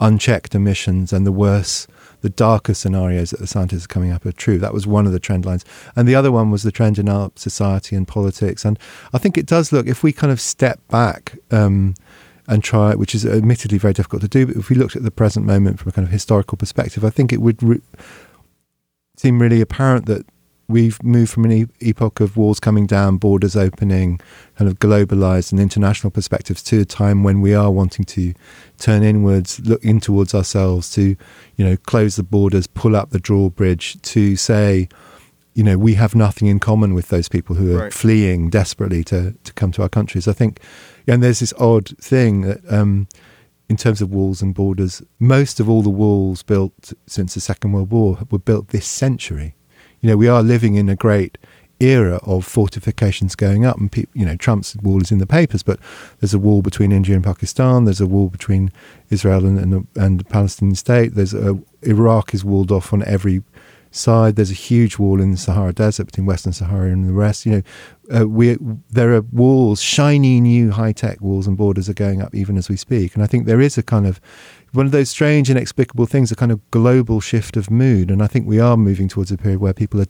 unchecked 0.00 0.54
emissions 0.54 1.12
and 1.12 1.26
the 1.26 1.32
worse, 1.32 1.88
the 2.20 2.30
darker 2.30 2.72
scenarios 2.72 3.30
that 3.30 3.40
the 3.40 3.48
scientists 3.48 3.86
are 3.86 3.88
coming 3.88 4.12
up 4.12 4.24
are 4.26 4.30
true. 4.30 4.60
That 4.60 4.72
was 4.72 4.86
one 4.86 5.06
of 5.06 5.12
the 5.12 5.18
trend 5.18 5.44
lines. 5.44 5.64
And 5.96 6.06
the 6.06 6.14
other 6.14 6.30
one 6.30 6.52
was 6.52 6.62
the 6.62 6.70
trend 6.70 7.00
in 7.00 7.08
our 7.08 7.32
society 7.34 7.96
and 7.96 8.06
politics. 8.06 8.64
And 8.64 8.78
I 9.12 9.18
think 9.18 9.36
it 9.36 9.46
does 9.46 9.72
look, 9.72 9.88
if 9.88 10.04
we 10.04 10.12
kind 10.12 10.32
of 10.32 10.40
step 10.40 10.78
back, 10.86 11.36
um, 11.50 11.94
and 12.48 12.64
try, 12.64 12.94
which 12.94 13.14
is 13.14 13.24
admittedly 13.24 13.78
very 13.78 13.92
difficult 13.92 14.22
to 14.22 14.28
do. 14.28 14.46
But 14.46 14.56
if 14.56 14.68
we 14.70 14.74
looked 14.76 14.96
at 14.96 15.02
the 15.04 15.10
present 15.12 15.46
moment 15.46 15.78
from 15.78 15.90
a 15.90 15.92
kind 15.92 16.06
of 16.06 16.10
historical 16.12 16.56
perspective, 16.58 17.04
I 17.04 17.10
think 17.10 17.32
it 17.32 17.40
would 17.40 17.62
re- 17.62 17.80
seem 19.16 19.40
really 19.40 19.60
apparent 19.60 20.06
that 20.06 20.24
we've 20.68 21.02
moved 21.02 21.30
from 21.30 21.44
an 21.44 21.52
e- 21.52 21.66
epoch 21.80 22.20
of 22.20 22.36
walls 22.36 22.60
coming 22.60 22.86
down, 22.86 23.16
borders 23.16 23.56
opening, 23.56 24.20
kind 24.56 24.70
of 24.70 24.78
globalized 24.78 25.50
and 25.52 25.60
international 25.60 26.10
perspectives 26.10 26.62
to 26.62 26.80
a 26.80 26.84
time 26.84 27.22
when 27.22 27.40
we 27.40 27.54
are 27.54 27.70
wanting 27.70 28.04
to 28.04 28.34
turn 28.78 29.02
inwards, 29.02 29.60
look 29.60 29.82
in 29.84 29.98
towards 30.00 30.34
ourselves, 30.34 30.90
to 30.92 31.16
you 31.56 31.64
know 31.64 31.76
close 31.76 32.16
the 32.16 32.22
borders, 32.22 32.66
pull 32.66 32.94
up 32.96 33.10
the 33.10 33.20
drawbridge, 33.20 34.00
to 34.02 34.36
say. 34.36 34.88
You 35.54 35.64
know, 35.64 35.76
we 35.76 35.94
have 35.94 36.14
nothing 36.14 36.46
in 36.46 36.60
common 36.60 36.94
with 36.94 37.08
those 37.08 37.28
people 37.28 37.56
who 37.56 37.74
are 37.74 37.78
Right. 37.82 37.92
fleeing 37.92 38.48
desperately 38.48 39.02
to, 39.04 39.34
to 39.42 39.52
come 39.54 39.72
to 39.72 39.82
our 39.82 39.88
countries. 39.88 40.28
I 40.28 40.32
think, 40.32 40.60
and 41.08 41.22
there's 41.22 41.40
this 41.40 41.54
odd 41.58 41.88
thing 41.98 42.42
that 42.42 42.60
um, 42.72 43.08
in 43.68 43.76
terms 43.76 44.00
of 44.00 44.10
walls 44.10 44.40
and 44.42 44.54
borders, 44.54 45.02
most 45.18 45.60
of 45.60 45.68
all 45.68 45.82
the 45.82 45.90
walls 45.90 46.42
built 46.42 46.92
since 47.06 47.34
the 47.34 47.40
Second 47.40 47.72
World 47.72 47.90
War 47.90 48.18
were 48.30 48.38
built 48.38 48.68
this 48.68 48.86
century. 48.86 49.54
You 50.00 50.08
know, 50.10 50.16
we 50.16 50.28
are 50.28 50.42
living 50.42 50.74
in 50.76 50.88
a 50.88 50.96
great 50.96 51.38
era 51.80 52.18
of 52.24 52.44
fortifications 52.44 53.34
going 53.36 53.64
up, 53.64 53.78
and 53.78 53.94
you 54.12 54.26
know, 54.26 54.36
Trump's 54.36 54.76
wall 54.82 55.00
is 55.02 55.12
in 55.12 55.18
the 55.18 55.26
papers, 55.26 55.62
but 55.62 55.78
there's 56.20 56.34
a 56.34 56.38
wall 56.38 56.60
between 56.62 56.92
India 56.92 57.14
and 57.14 57.24
Pakistan. 57.24 57.84
There's 57.84 58.00
a 58.00 58.06
wall 58.06 58.28
between 58.28 58.72
Israel 59.10 59.46
and 59.46 59.58
and, 59.58 59.72
the- 59.72 60.00
and 60.00 60.20
the 60.20 60.24
Palestinian 60.24 60.74
state. 60.76 61.14
There's 61.14 61.34
a 61.34 61.58
Iraq 61.82 62.34
is 62.34 62.44
walled 62.44 62.72
off 62.72 62.92
on 62.92 63.04
every 63.04 63.42
side. 63.98 64.36
There's 64.36 64.50
a 64.50 64.54
huge 64.54 64.98
wall 64.98 65.20
in 65.20 65.32
the 65.32 65.36
Sahara 65.36 65.72
Desert 65.72 66.06
between 66.06 66.26
Western 66.26 66.52
Sahara 66.52 66.90
and 66.90 67.08
the 67.08 67.12
rest. 67.12 67.44
You 67.44 67.52
know, 67.52 68.20
uh, 68.20 68.28
we 68.28 68.56
there 68.90 69.14
are 69.14 69.20
walls, 69.20 69.82
shiny 69.82 70.40
new 70.40 70.70
high 70.70 70.92
tech 70.92 71.20
walls 71.20 71.46
and 71.46 71.56
borders 71.56 71.88
are 71.88 71.94
going 71.94 72.22
up 72.22 72.34
even 72.34 72.56
as 72.56 72.68
we 72.68 72.76
speak. 72.76 73.14
And 73.14 73.22
I 73.22 73.26
think 73.26 73.46
there 73.46 73.60
is 73.60 73.76
a 73.76 73.82
kind 73.82 74.06
of 74.06 74.20
one 74.72 74.86
of 74.86 74.92
those 74.92 75.10
strange, 75.10 75.50
inexplicable 75.50 76.06
things, 76.06 76.30
a 76.30 76.36
kind 76.36 76.52
of 76.52 76.70
global 76.70 77.20
shift 77.20 77.56
of 77.56 77.70
mood. 77.70 78.10
And 78.10 78.22
I 78.22 78.26
think 78.26 78.46
we 78.46 78.60
are 78.60 78.76
moving 78.76 79.08
towards 79.08 79.32
a 79.32 79.36
period 79.36 79.60
where 79.60 79.72
people 79.72 80.00
are, 80.00 80.06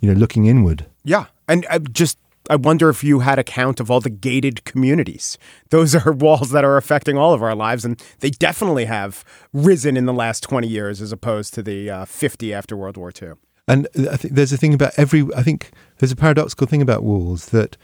you 0.00 0.12
know, 0.12 0.18
looking 0.18 0.46
inward. 0.46 0.86
Yeah. 1.04 1.26
And 1.46 1.66
I 1.70 1.78
just, 1.78 2.18
I 2.48 2.56
wonder 2.56 2.88
if 2.88 3.04
you 3.04 3.20
had 3.20 3.38
a 3.38 3.44
count 3.44 3.80
of 3.80 3.90
all 3.90 4.00
the 4.00 4.10
gated 4.10 4.64
communities. 4.64 5.38
Those 5.70 5.94
are 5.94 6.12
walls 6.26 6.50
that 6.50 6.64
are 6.64 6.76
affecting 6.76 7.18
all 7.18 7.34
of 7.34 7.42
our 7.42 7.54
lives, 7.54 7.84
and 7.84 8.02
they 8.20 8.30
definitely 8.30 8.86
have 8.86 9.24
risen 9.52 9.96
in 9.96 10.06
the 10.06 10.12
last 10.12 10.42
20 10.42 10.66
years 10.66 11.00
as 11.00 11.12
opposed 11.12 11.54
to 11.54 11.62
the 11.62 11.90
uh, 11.90 12.04
50 12.04 12.54
after 12.54 12.76
World 12.76 12.96
War 12.96 13.12
II. 13.20 13.32
And 13.66 13.86
I 14.10 14.16
think 14.16 14.34
there's 14.34 14.52
a 14.52 14.56
thing 14.56 14.72
about 14.72 14.92
every. 14.96 15.26
I 15.36 15.42
think 15.42 15.70
there's 15.98 16.12
a 16.12 16.16
paradoxical 16.16 16.66
thing 16.66 16.80
about 16.80 17.02
walls 17.02 17.50
that 17.50 17.76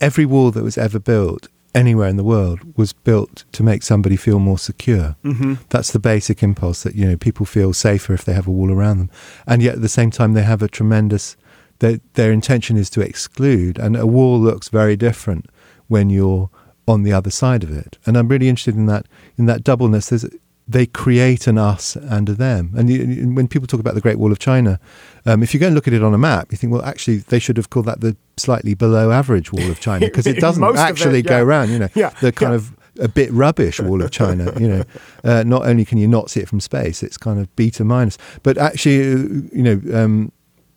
every 0.00 0.24
wall 0.24 0.52
that 0.52 0.62
was 0.62 0.78
ever 0.78 1.00
built 1.00 1.48
anywhere 1.74 2.08
in 2.08 2.16
the 2.16 2.24
world 2.24 2.60
was 2.76 2.92
built 2.92 3.44
to 3.52 3.62
make 3.62 3.82
somebody 3.82 4.16
feel 4.16 4.38
more 4.38 4.58
secure. 4.58 5.16
Mm-hmm. 5.24 5.54
That's 5.70 5.92
the 5.92 5.98
basic 5.98 6.42
impulse 6.42 6.82
that 6.82 6.94
you 6.94 7.06
know 7.06 7.16
people 7.16 7.46
feel 7.46 7.72
safer 7.72 8.12
if 8.12 8.24
they 8.24 8.32
have 8.32 8.46
a 8.46 8.50
wall 8.50 8.70
around 8.70 8.98
them, 8.98 9.10
and 9.46 9.62
yet 9.62 9.76
at 9.76 9.82
the 9.82 9.88
same 9.88 10.10
time 10.10 10.34
they 10.34 10.42
have 10.42 10.62
a 10.62 10.68
tremendous. 10.68 11.36
Their, 11.82 11.98
their 12.14 12.30
intention 12.30 12.76
is 12.76 12.88
to 12.90 13.00
exclude, 13.00 13.76
and 13.76 13.96
a 13.96 14.06
wall 14.06 14.38
looks 14.38 14.68
very 14.68 14.96
different 14.96 15.46
when 15.88 16.10
you're 16.10 16.48
on 16.86 17.02
the 17.02 17.12
other 17.12 17.30
side 17.30 17.64
of 17.64 17.76
it. 17.76 17.98
And 18.06 18.16
I'm 18.16 18.28
really 18.28 18.48
interested 18.48 18.76
in 18.76 18.86
that 18.86 19.06
in 19.36 19.46
that 19.46 19.64
doubleness. 19.64 20.08
There's 20.08 20.24
they 20.68 20.86
create 20.86 21.48
an 21.48 21.58
us 21.58 21.96
and 21.96 22.28
a 22.28 22.34
them. 22.34 22.72
And 22.76 22.88
you, 22.88 23.34
when 23.34 23.48
people 23.48 23.66
talk 23.66 23.80
about 23.80 23.94
the 23.94 24.00
Great 24.00 24.16
Wall 24.20 24.30
of 24.30 24.38
China, 24.38 24.78
um, 25.26 25.42
if 25.42 25.52
you 25.52 25.58
go 25.58 25.66
and 25.66 25.74
look 25.74 25.88
at 25.88 25.92
it 25.92 26.04
on 26.04 26.14
a 26.14 26.18
map, 26.18 26.52
you 26.52 26.56
think, 26.56 26.72
well, 26.72 26.84
actually, 26.84 27.16
they 27.16 27.40
should 27.40 27.56
have 27.56 27.70
called 27.70 27.86
that 27.86 28.00
the 28.00 28.16
slightly 28.36 28.74
below 28.74 29.10
average 29.10 29.52
Wall 29.52 29.68
of 29.68 29.80
China 29.80 30.06
because 30.06 30.26
it 30.26 30.36
doesn't 30.46 30.60
Most 30.60 30.78
of 30.78 30.86
it, 30.86 30.88
actually 30.88 31.22
go 31.22 31.42
around. 31.42 31.70
You 31.70 31.80
know, 31.80 31.88
Yeah, 31.94 32.10
the 32.20 32.30
kind 32.30 32.52
yeah. 32.52 32.56
of 32.58 32.76
a 33.00 33.08
bit 33.08 33.32
rubbish 33.32 33.80
Wall 33.80 34.02
of 34.02 34.12
China. 34.12 34.52
You 34.56 34.68
know, 34.68 34.84
uh, 35.24 35.42
not 35.44 35.66
only 35.66 35.84
can 35.84 35.98
you 35.98 36.06
not 36.06 36.30
see 36.30 36.38
it 36.38 36.48
from 36.48 36.60
space, 36.60 37.02
it's 37.02 37.18
kind 37.18 37.40
of 37.40 37.54
beta 37.56 37.84
minus, 37.84 38.18
but 38.44 38.56
actually, 38.56 39.00
uh, 39.12 39.16
you 39.52 39.62
know. 39.62 39.80
Um, 39.92 40.32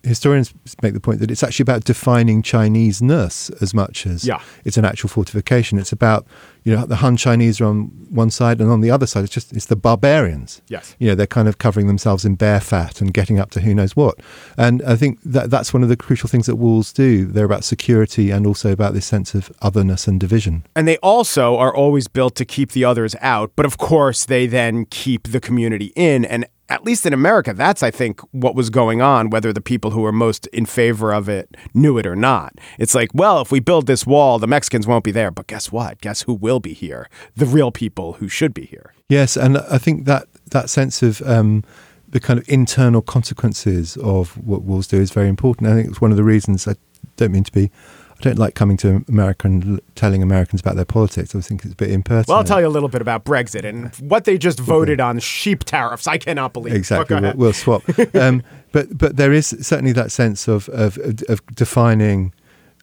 historians 0.06 0.54
make 0.82 0.94
the 0.94 1.00
point 1.00 1.20
that 1.20 1.30
it's 1.32 1.44
actually 1.44 1.64
about 1.64 1.84
defining 1.84 2.42
Chinese-ness 2.42 3.50
as 3.62 3.74
much 3.74 4.06
as 4.06 4.26
Yeah. 4.26 4.40
it's 4.64 4.78
an 4.78 4.86
actual 4.86 5.10
fortification. 5.10 5.78
It's 5.80 5.92
about 5.92 6.26
you 6.64 6.76
know 6.76 6.86
the 6.86 6.96
Han 6.98 7.16
Chinese 7.16 7.62
are 7.62 7.66
on 7.66 7.92
one 8.10 8.32
side, 8.32 8.60
and 8.60 8.72
on 8.72 8.82
the 8.82 8.90
other 8.90 9.06
side, 9.06 9.24
it's 9.24 9.34
just 9.34 9.54
it's 9.54 9.66
the 9.68 9.76
barbarians. 9.76 10.62
Yes. 10.68 10.96
you 11.00 11.08
know 11.08 11.16
they're 11.16 11.28
kind 11.28 11.48
of 11.48 11.58
covering 11.58 11.88
themselves 11.88 12.26
in 12.26 12.36
bear 12.36 12.60
fat 12.60 13.02
and 13.02 13.14
getting 13.14 13.40
up 13.40 13.52
to 13.52 13.62
who 13.62 13.74
knows 13.76 13.96
what. 13.96 14.16
And 14.58 14.82
I 14.84 14.96
think 14.96 15.20
that 15.26 15.50
that's 15.50 15.74
one 15.74 15.84
of 15.84 15.90
the 15.90 15.98
crucial 15.98 16.28
things 16.30 16.46
that 16.48 16.56
walls 16.56 16.92
do. 16.94 17.26
They're 17.26 17.46
about 17.46 17.64
security 17.64 18.32
and 18.32 18.48
also 18.48 18.72
about 18.72 18.94
this 18.94 19.06
sense 19.06 19.36
of 19.36 19.52
otherness 19.62 20.08
and 20.08 20.20
division. 20.20 20.66
And 20.76 20.88
they 20.88 20.98
also 20.98 21.56
are 21.58 21.74
always 21.76 22.08
built 22.08 22.36
to 22.36 22.46
keep 22.46 22.72
the 22.72 22.84
others 22.86 23.16
out. 23.22 23.52
But 23.56 23.66
of 23.66 23.78
course, 23.78 24.26
they 24.26 24.48
then 24.48 24.86
keep 24.86 25.24
the 25.32 25.40
community 25.40 25.92
in. 25.96 26.26
And 26.26 26.46
at 26.70 26.84
least 26.84 27.06
in 27.06 27.14
America, 27.14 27.54
that's, 27.54 27.84
I 27.84 27.92
think, 27.92 28.22
what 28.32 28.56
was 28.56 28.70
going 28.70 29.02
on, 29.02 29.30
whether 29.30 29.54
the 29.54 29.62
people 29.62 29.92
who 29.92 30.02
were 30.02 30.12
most 30.12 30.48
in 30.48 30.66
favor 30.66 31.14
of 31.14 31.30
it 31.30 31.56
knew 31.74 31.98
it 31.98 32.08
or 32.08 32.16
not. 32.16 32.56
It's 32.80 32.96
like, 32.96 33.12
well, 33.14 33.42
if 33.42 33.52
we 33.52 33.60
build 33.60 33.86
this 33.86 34.06
wall, 34.06 34.40
the 34.40 34.48
Mexicans 34.48 34.88
won't 34.88 35.04
be 35.04 35.12
there. 35.12 35.32
But 35.32 35.48
guess 35.48 35.72
what? 35.72 36.02
Guess 36.02 36.24
who 36.24 36.34
will 36.34 36.60
be 36.60 36.74
here? 36.74 37.08
The 37.36 37.46
real 37.46 37.72
people 37.72 38.14
who 38.14 38.28
should 38.28 38.54
be 38.54 38.66
here. 38.66 38.94
Yes, 39.10 39.38
and 39.38 39.60
I 39.60 39.78
think 39.78 40.06
that 40.06 40.28
that 40.52 40.70
sense 40.70 41.04
of 41.04 41.22
um, 41.22 41.64
the 42.10 42.20
kind 42.20 42.40
of 42.40 42.48
internal 42.50 43.02
consequences 43.02 43.98
of 43.98 44.36
what 44.38 44.64
walls 44.64 44.88
do 44.88 45.00
is 45.00 45.12
very 45.12 45.30
important. 45.30 45.70
I 45.70 45.76
think 45.76 45.90
it's 45.90 46.02
one 46.02 46.12
of 46.12 46.18
the 46.18 46.24
reasons 46.24 46.68
I 46.68 46.76
don't 47.18 47.32
mean 47.32 47.44
to 47.44 47.52
be. 47.52 47.72
I 48.18 48.22
don't 48.22 48.40
like 48.40 48.56
coming 48.56 48.78
to 48.78 49.04
America 49.08 49.48
and 49.48 49.82
telling 49.96 50.24
Americans 50.24 50.62
about 50.62 50.76
their 50.76 50.86
politics. 50.86 51.36
I 51.36 51.42
think 51.42 51.66
it's 51.66 51.74
a 51.74 51.76
bit 51.76 51.92
impersonal. 51.92 52.34
Well, 52.34 52.38
I'll 52.38 52.44
tell 52.46 52.62
you 52.62 52.68
a 52.68 52.70
little 52.70 52.90
bit 52.90 53.02
about 53.02 53.26
Brexit 53.26 53.66
and 53.66 53.94
what 54.10 54.24
they 54.24 54.38
just 54.38 54.60
voted 54.60 55.02
on 55.02 55.20
sheep 55.20 55.66
tariffs. 55.66 56.08
I 56.08 56.18
cannot 56.18 56.54
believe. 56.54 56.74
Exactly, 56.76 57.20
we'll, 57.20 57.34
we'll 57.36 57.54
swap. 57.54 57.84
um, 58.16 58.42
but 58.72 58.98
but 58.98 59.18
there 59.18 59.34
is 59.34 59.48
certainly 59.62 59.92
that 59.94 60.12
sense 60.12 60.48
of 60.48 60.70
of, 60.70 60.98
of 61.28 61.46
defining 61.56 62.34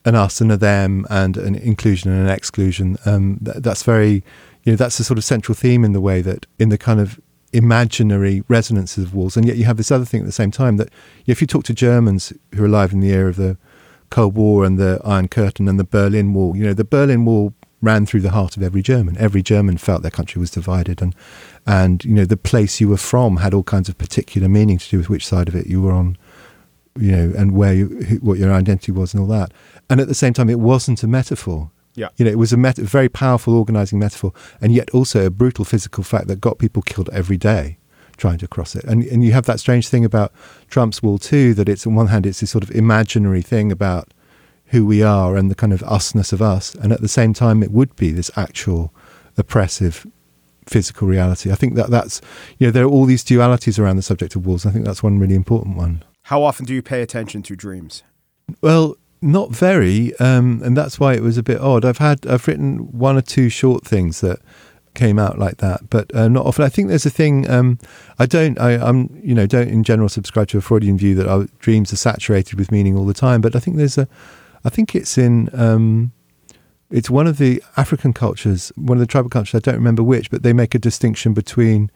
an 0.05 0.15
us 0.15 0.41
and 0.41 0.51
a 0.51 0.57
them 0.57 1.07
and 1.11 1.37
an 1.37 1.55
inclusion 1.55 2.11
and 2.11 2.29
an 2.29 2.29
exclusion. 2.29 2.99
Um, 3.07 3.39
th- 3.45 3.59
that's 3.59 3.83
very, 3.83 4.25
you 4.65 4.73
know, 4.73 4.77
that's 4.77 4.99
the 4.99 5.05
sort 5.05 5.19
of 5.19 5.25
central 5.25 5.55
theme 5.55 5.85
in 5.85 5.93
the 5.93 6.01
way 6.01 6.23
that 6.23 6.47
in 6.59 6.69
the 6.69 6.79
kind 6.79 7.01
of 7.01 7.21
imaginary 7.53 8.43
resonances 8.49 9.05
of 9.05 9.15
walls. 9.15 9.37
And 9.37 9.47
yet 9.47 9.57
you 9.57 9.65
have 9.65 9.77
this 9.77 9.91
other 9.91 10.05
thing 10.05 10.21
at 10.21 10.27
the 10.27 10.33
same 10.33 10.51
time 10.51 10.77
that 10.79 10.89
if 11.27 11.41
you 11.41 11.47
talk 11.47 11.65
to 11.65 11.75
Germans 11.75 12.33
who 12.55 12.63
are 12.63 12.67
alive 12.67 12.93
in 12.93 13.01
the 13.01 13.11
era 13.11 13.29
of 13.29 13.37
the 13.37 13.57
Cold 14.13 14.35
War 14.35 14.67
and 14.67 14.79
the 14.79 15.01
Iron 15.07 15.27
Curtain 15.27 15.69
and 15.69 15.81
the 15.81 15.85
Berlin 15.85 16.35
Wall, 16.35 16.55
you 16.55 16.65
know, 16.65 16.75
the 16.75 16.85
Berlin 16.85 17.25
Wall 17.25 17.55
ran 17.81 18.05
through 18.05 18.21
the 18.21 18.31
heart 18.31 18.59
of 18.59 18.63
every 18.63 18.83
German. 18.83 19.17
Every 19.17 19.43
German 19.43 19.79
felt 19.79 20.03
their 20.03 20.11
country 20.11 20.39
was 20.39 20.51
divided, 20.51 21.01
and 21.01 21.15
and 21.67 22.05
you 22.05 22.13
know 22.13 22.27
the 22.27 22.37
place 22.37 22.79
you 22.79 22.89
were 22.89 22.99
from 22.99 23.39
had 23.39 23.55
all 23.55 23.63
kinds 23.63 23.89
of 23.89 23.97
particular 23.97 24.51
meaning 24.51 24.77
to 24.77 24.89
do 24.91 24.99
with 24.99 25.09
which 25.09 25.27
side 25.27 25.49
of 25.49 25.57
it 25.57 25.67
you 25.67 25.81
were 25.81 25.93
on, 25.93 26.19
you 26.99 27.11
know, 27.11 27.33
and 27.39 27.53
where 27.53 27.73
you, 27.73 28.19
what 28.21 28.39
your 28.39 28.53
identity 28.53 28.93
was 28.93 29.15
and 29.15 29.23
all 29.23 29.29
that. 29.29 29.51
And 29.89 29.99
at 29.99 30.09
the 30.09 30.15
same 30.15 30.35
time, 30.35 30.51
it 30.51 30.61
wasn't 30.61 31.03
a 31.03 31.07
metaphor. 31.07 31.71
Yeah. 31.95 32.09
You 32.17 32.27
know, 32.27 32.31
it 32.31 32.39
was 32.39 32.53
a 32.53 32.59
met- 32.59 32.77
very 32.77 33.09
powerful 33.09 33.55
organizing 33.55 33.99
metaphor, 33.99 34.35
and 34.61 34.75
yet 34.75 34.91
also 34.91 35.25
a 35.25 35.31
brutal 35.31 35.65
physical 35.65 36.05
fact 36.05 36.27
that 36.29 36.39
got 36.39 36.59
people 36.59 36.83
killed 36.83 37.09
every 37.15 37.39
day 37.39 37.79
trying 38.17 38.39
to 38.39 38.49
cross 38.49 38.75
it. 38.75 38.85
And 38.85 39.05
and 39.05 39.25
you 39.25 39.33
have 39.33 39.47
that 39.47 39.61
strange 39.61 39.89
thing 39.89 40.05
about 40.05 40.33
Trump's 40.69 41.03
wall 41.03 41.19
too, 41.19 41.55
that 41.55 41.69
it's 41.69 41.87
on 41.87 41.95
one 41.95 42.09
hand 42.09 42.27
it's 42.27 42.41
this 42.41 42.51
sort 42.51 42.65
of 42.65 42.71
imaginary 42.71 43.43
thing 43.43 43.73
about 43.73 44.13
who 44.67 44.87
we 44.87 45.03
are 45.03 45.37
and 45.37 45.51
the 45.51 45.55
kind 45.55 45.73
of 45.73 45.81
usness 45.81 46.33
of 46.33 46.41
us, 46.41 46.75
and 46.75 46.93
at 46.93 47.01
the 47.01 47.09
same 47.09 47.35
time 47.35 47.63
it 47.63 47.71
would 47.71 47.95
be 47.97 48.11
this 48.11 48.31
actual 48.37 48.93
oppressive 49.37 50.07
physical 50.67 51.09
reality. 51.09 51.51
I 51.51 51.55
think 51.55 51.75
that 51.75 51.91
that's 51.91 52.21
you 52.59 52.67
know 52.67 52.71
there 52.71 52.85
are 52.85 52.91
all 52.91 53.05
these 53.05 53.25
dualities 53.25 53.79
around 53.79 53.97
the 53.97 54.03
subject 54.03 54.37
of 54.37 54.47
walls. 54.47 54.65
I 54.67 54.71
think 54.71 54.85
that's 54.85 55.03
one 55.03 55.19
really 55.19 55.35
important 55.35 55.77
one. 55.77 56.03
How 56.23 56.43
often 56.43 56.65
do 56.65 56.75
you 56.75 56.83
pay 56.83 57.03
attention 57.03 57.43
to 57.43 57.57
dreams? 57.57 58.03
Well, 58.61 58.97
not 59.21 59.51
very, 59.51 60.15
um, 60.17 60.61
and 60.65 60.77
that's 60.77 60.99
why 60.99 61.15
it 61.15 61.23
was 61.23 61.39
a 61.39 61.43
bit 61.43 61.61
odd. 61.61 61.85
I've 61.85 61.99
had 61.99 62.27
I've 62.27 62.47
written 62.47 62.79
one 62.99 63.17
or 63.17 63.23
two 63.23 63.49
short 63.49 63.85
things 63.85 64.21
that 64.21 64.41
came 64.95 65.19
out 65.19 65.39
like 65.39 65.59
that, 65.59 65.89
but 65.91 66.15
uh, 66.15 66.29
not 66.29 66.47
often. 66.47 66.65
I 66.65 66.69
think 66.69 66.89
there's 66.89 67.07
a 67.07 67.11
thing. 67.11 67.49
Um, 67.51 67.79
I 68.19 68.27
don't. 68.27 68.59
I, 68.59 68.73
I'm 68.73 69.19
you 69.23 69.35
know 69.35 69.47
don't 69.47 69.69
in 69.69 69.85
general 69.85 70.09
subscribe 70.09 70.49
to 70.49 70.59
a 70.59 70.61
Freudian 70.61 70.99
view 70.99 71.15
that 71.15 71.27
our 71.27 71.47
dreams 71.59 71.93
are 71.93 71.97
saturated 71.97 72.59
with 72.59 72.71
meaning 72.71 72.97
all 72.97 73.07
the 73.07 73.15
time. 73.15 73.41
But 73.41 73.57
I 73.57 73.59
think 73.59 73.77
there's 73.77 73.99
a. 73.99 74.09
I 74.65 74.69
think 74.69 74.95
it's 74.95 75.19
in. 75.19 75.49
Um, 75.53 76.13
it's 76.91 77.09
one 77.09 77.27
of 77.27 77.39
the 77.39 77.63
African 77.77 78.13
cultures, 78.13 78.71
one 78.77 78.99
of 78.99 79.01
the 79.01 79.07
tribal 79.07 79.31
cultures. 79.31 79.55
I 79.55 79.61
don't 79.61 79.77
remember 79.79 80.03
which, 80.03 80.31
but 80.31 80.43
they 80.43 80.53
make 80.53 80.75
a 80.75 80.79
distinction 80.79 81.33
between 81.33 81.91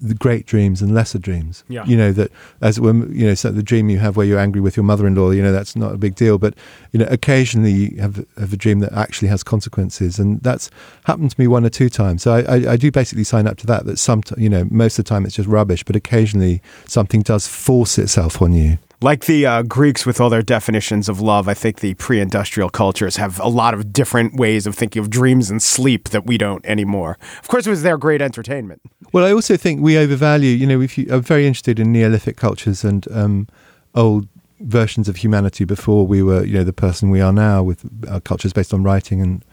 the 0.00 0.14
great 0.14 0.46
dreams 0.46 0.82
and 0.82 0.94
lesser 0.94 1.18
dreams. 1.18 1.64
Yeah. 1.68 1.84
You 1.84 1.96
know 1.96 2.12
that 2.12 2.32
as 2.60 2.80
when 2.80 3.12
you 3.14 3.26
know 3.26 3.34
so 3.34 3.50
the 3.50 3.62
dream 3.62 3.88
you 3.88 3.98
have 3.98 4.16
where 4.16 4.26
you're 4.26 4.38
angry 4.38 4.60
with 4.60 4.76
your 4.76 4.84
mother-in-law, 4.84 5.30
you 5.30 5.42
know 5.42 5.52
that's 5.52 5.76
not 5.76 5.92
a 5.92 5.96
big 5.96 6.14
deal. 6.14 6.38
But 6.38 6.54
you 6.92 6.98
know 6.98 7.06
occasionally 7.10 7.72
you 7.72 8.00
have 8.00 8.24
have 8.38 8.52
a 8.52 8.56
dream 8.56 8.80
that 8.80 8.92
actually 8.92 9.28
has 9.28 9.42
consequences, 9.42 10.18
and 10.18 10.40
that's 10.42 10.70
happened 11.04 11.30
to 11.30 11.40
me 11.40 11.46
one 11.46 11.64
or 11.64 11.70
two 11.70 11.88
times. 11.88 12.22
So 12.22 12.32
I, 12.32 12.40
I, 12.40 12.72
I 12.72 12.76
do 12.76 12.90
basically 12.90 13.24
sign 13.24 13.46
up 13.46 13.56
to 13.58 13.66
that. 13.66 13.84
That 13.86 13.98
some 13.98 14.22
you 14.36 14.48
know 14.48 14.66
most 14.70 14.98
of 14.98 15.04
the 15.04 15.08
time 15.08 15.24
it's 15.24 15.36
just 15.36 15.48
rubbish, 15.48 15.84
but 15.84 15.94
occasionally 15.94 16.60
something 16.86 17.22
does 17.22 17.46
force 17.46 17.98
itself 17.98 18.42
on 18.42 18.52
you. 18.52 18.78
Like 19.00 19.26
the 19.26 19.46
uh, 19.46 19.62
Greeks 19.62 20.04
with 20.04 20.20
all 20.20 20.28
their 20.28 20.42
definitions 20.42 21.08
of 21.08 21.20
love, 21.20 21.48
I 21.48 21.54
think 21.54 21.80
the 21.80 21.94
pre 21.94 22.20
industrial 22.20 22.68
cultures 22.68 23.16
have 23.16 23.38
a 23.38 23.48
lot 23.48 23.72
of 23.72 23.92
different 23.92 24.34
ways 24.34 24.66
of 24.66 24.74
thinking 24.74 25.00
of 25.00 25.08
dreams 25.08 25.50
and 25.50 25.62
sleep 25.62 26.08
that 26.08 26.26
we 26.26 26.36
don't 26.36 26.66
anymore. 26.66 27.16
Of 27.40 27.46
course, 27.46 27.66
it 27.66 27.70
was 27.70 27.82
their 27.82 27.96
great 27.96 28.20
entertainment. 28.20 28.82
Well, 29.12 29.24
I 29.24 29.32
also 29.32 29.56
think 29.56 29.80
we 29.80 29.96
overvalue. 29.96 30.50
You 30.50 30.66
know, 30.66 30.80
if 30.80 30.98
you, 30.98 31.06
I'm 31.10 31.22
very 31.22 31.46
interested 31.46 31.78
in 31.78 31.92
Neolithic 31.92 32.36
cultures 32.36 32.82
and 32.82 33.06
um, 33.12 33.46
old 33.94 34.26
versions 34.60 35.08
of 35.08 35.16
humanity 35.16 35.64
before 35.64 36.04
we 36.04 36.20
were, 36.20 36.44
you 36.44 36.54
know, 36.54 36.64
the 36.64 36.72
person 36.72 37.10
we 37.10 37.20
are 37.20 37.32
now, 37.32 37.62
with 37.62 37.88
our 38.10 38.20
cultures 38.20 38.52
based 38.52 38.74
on 38.74 38.82
writing 38.82 39.20
and 39.20 39.44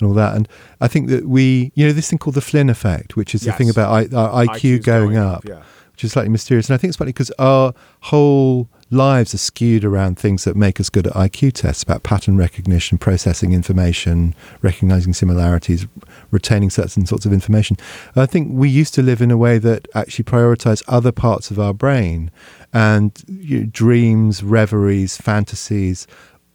and 0.00 0.08
all 0.08 0.14
that. 0.14 0.34
And 0.34 0.48
I 0.80 0.88
think 0.88 1.08
that 1.08 1.28
we, 1.28 1.72
you 1.74 1.86
know, 1.86 1.92
this 1.92 2.10
thing 2.10 2.18
called 2.18 2.34
the 2.34 2.40
Flynn 2.40 2.70
effect, 2.70 3.16
which 3.16 3.34
is 3.34 3.42
the 3.42 3.52
thing 3.52 3.70
about 3.70 3.90
I, 3.90 4.16
our 4.16 4.44
IQ 4.44 4.78
IQ's 4.78 4.84
going, 4.84 5.12
going 5.12 5.16
up, 5.16 5.38
up, 5.38 5.44
yeah. 5.44 5.62
which 5.92 6.04
is 6.04 6.12
slightly 6.12 6.30
mysterious. 6.30 6.68
And 6.68 6.74
I 6.74 6.78
think 6.78 6.90
it's 6.90 6.96
funny 6.96 7.10
because 7.10 7.30
our 7.38 7.74
whole 8.00 8.68
lives 8.90 9.34
are 9.34 9.38
skewed 9.38 9.84
around 9.84 10.18
things 10.18 10.44
that 10.44 10.56
make 10.56 10.80
us 10.80 10.88
good 10.88 11.06
at 11.06 11.12
IQ 11.12 11.52
tests 11.52 11.82
about 11.82 12.02
pattern 12.02 12.36
recognition, 12.36 12.98
processing 12.98 13.52
information, 13.52 14.34
recognizing 14.62 15.12
similarities, 15.12 15.86
retaining 16.30 16.70
certain 16.70 17.04
sorts 17.04 17.26
of 17.26 17.32
information. 17.32 17.76
I 18.16 18.26
think 18.26 18.48
we 18.52 18.68
used 18.68 18.94
to 18.94 19.02
live 19.02 19.20
in 19.20 19.30
a 19.30 19.36
way 19.36 19.58
that 19.58 19.86
actually 19.94 20.24
prioritized 20.24 20.82
other 20.88 21.12
parts 21.12 21.50
of 21.50 21.58
our 21.58 21.74
brain 21.74 22.30
and 22.72 23.12
you 23.28 23.60
know, 23.60 23.66
dreams, 23.66 24.42
reveries, 24.42 25.16
fantasies, 25.16 26.06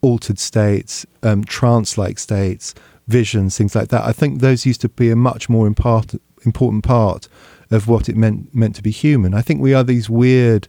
altered 0.01 0.39
states, 0.39 1.05
um, 1.21 1.43
trance 1.43 1.97
like 1.97 2.19
states, 2.19 2.73
visions, 3.07 3.57
things 3.57 3.75
like 3.75 3.89
that. 3.89 4.03
I 4.03 4.11
think 4.11 4.39
those 4.39 4.65
used 4.65 4.81
to 4.81 4.89
be 4.89 5.11
a 5.11 5.15
much 5.15 5.49
more 5.49 5.67
important 5.67 6.83
part 6.83 7.27
of 7.71 7.87
what 7.87 8.07
it 8.07 8.15
meant 8.15 8.53
meant 8.53 8.75
to 8.75 8.83
be 8.83 8.91
human. 8.91 9.33
I 9.33 9.41
think 9.41 9.61
we 9.61 9.73
are 9.73 9.83
these 9.83 10.09
weird. 10.09 10.67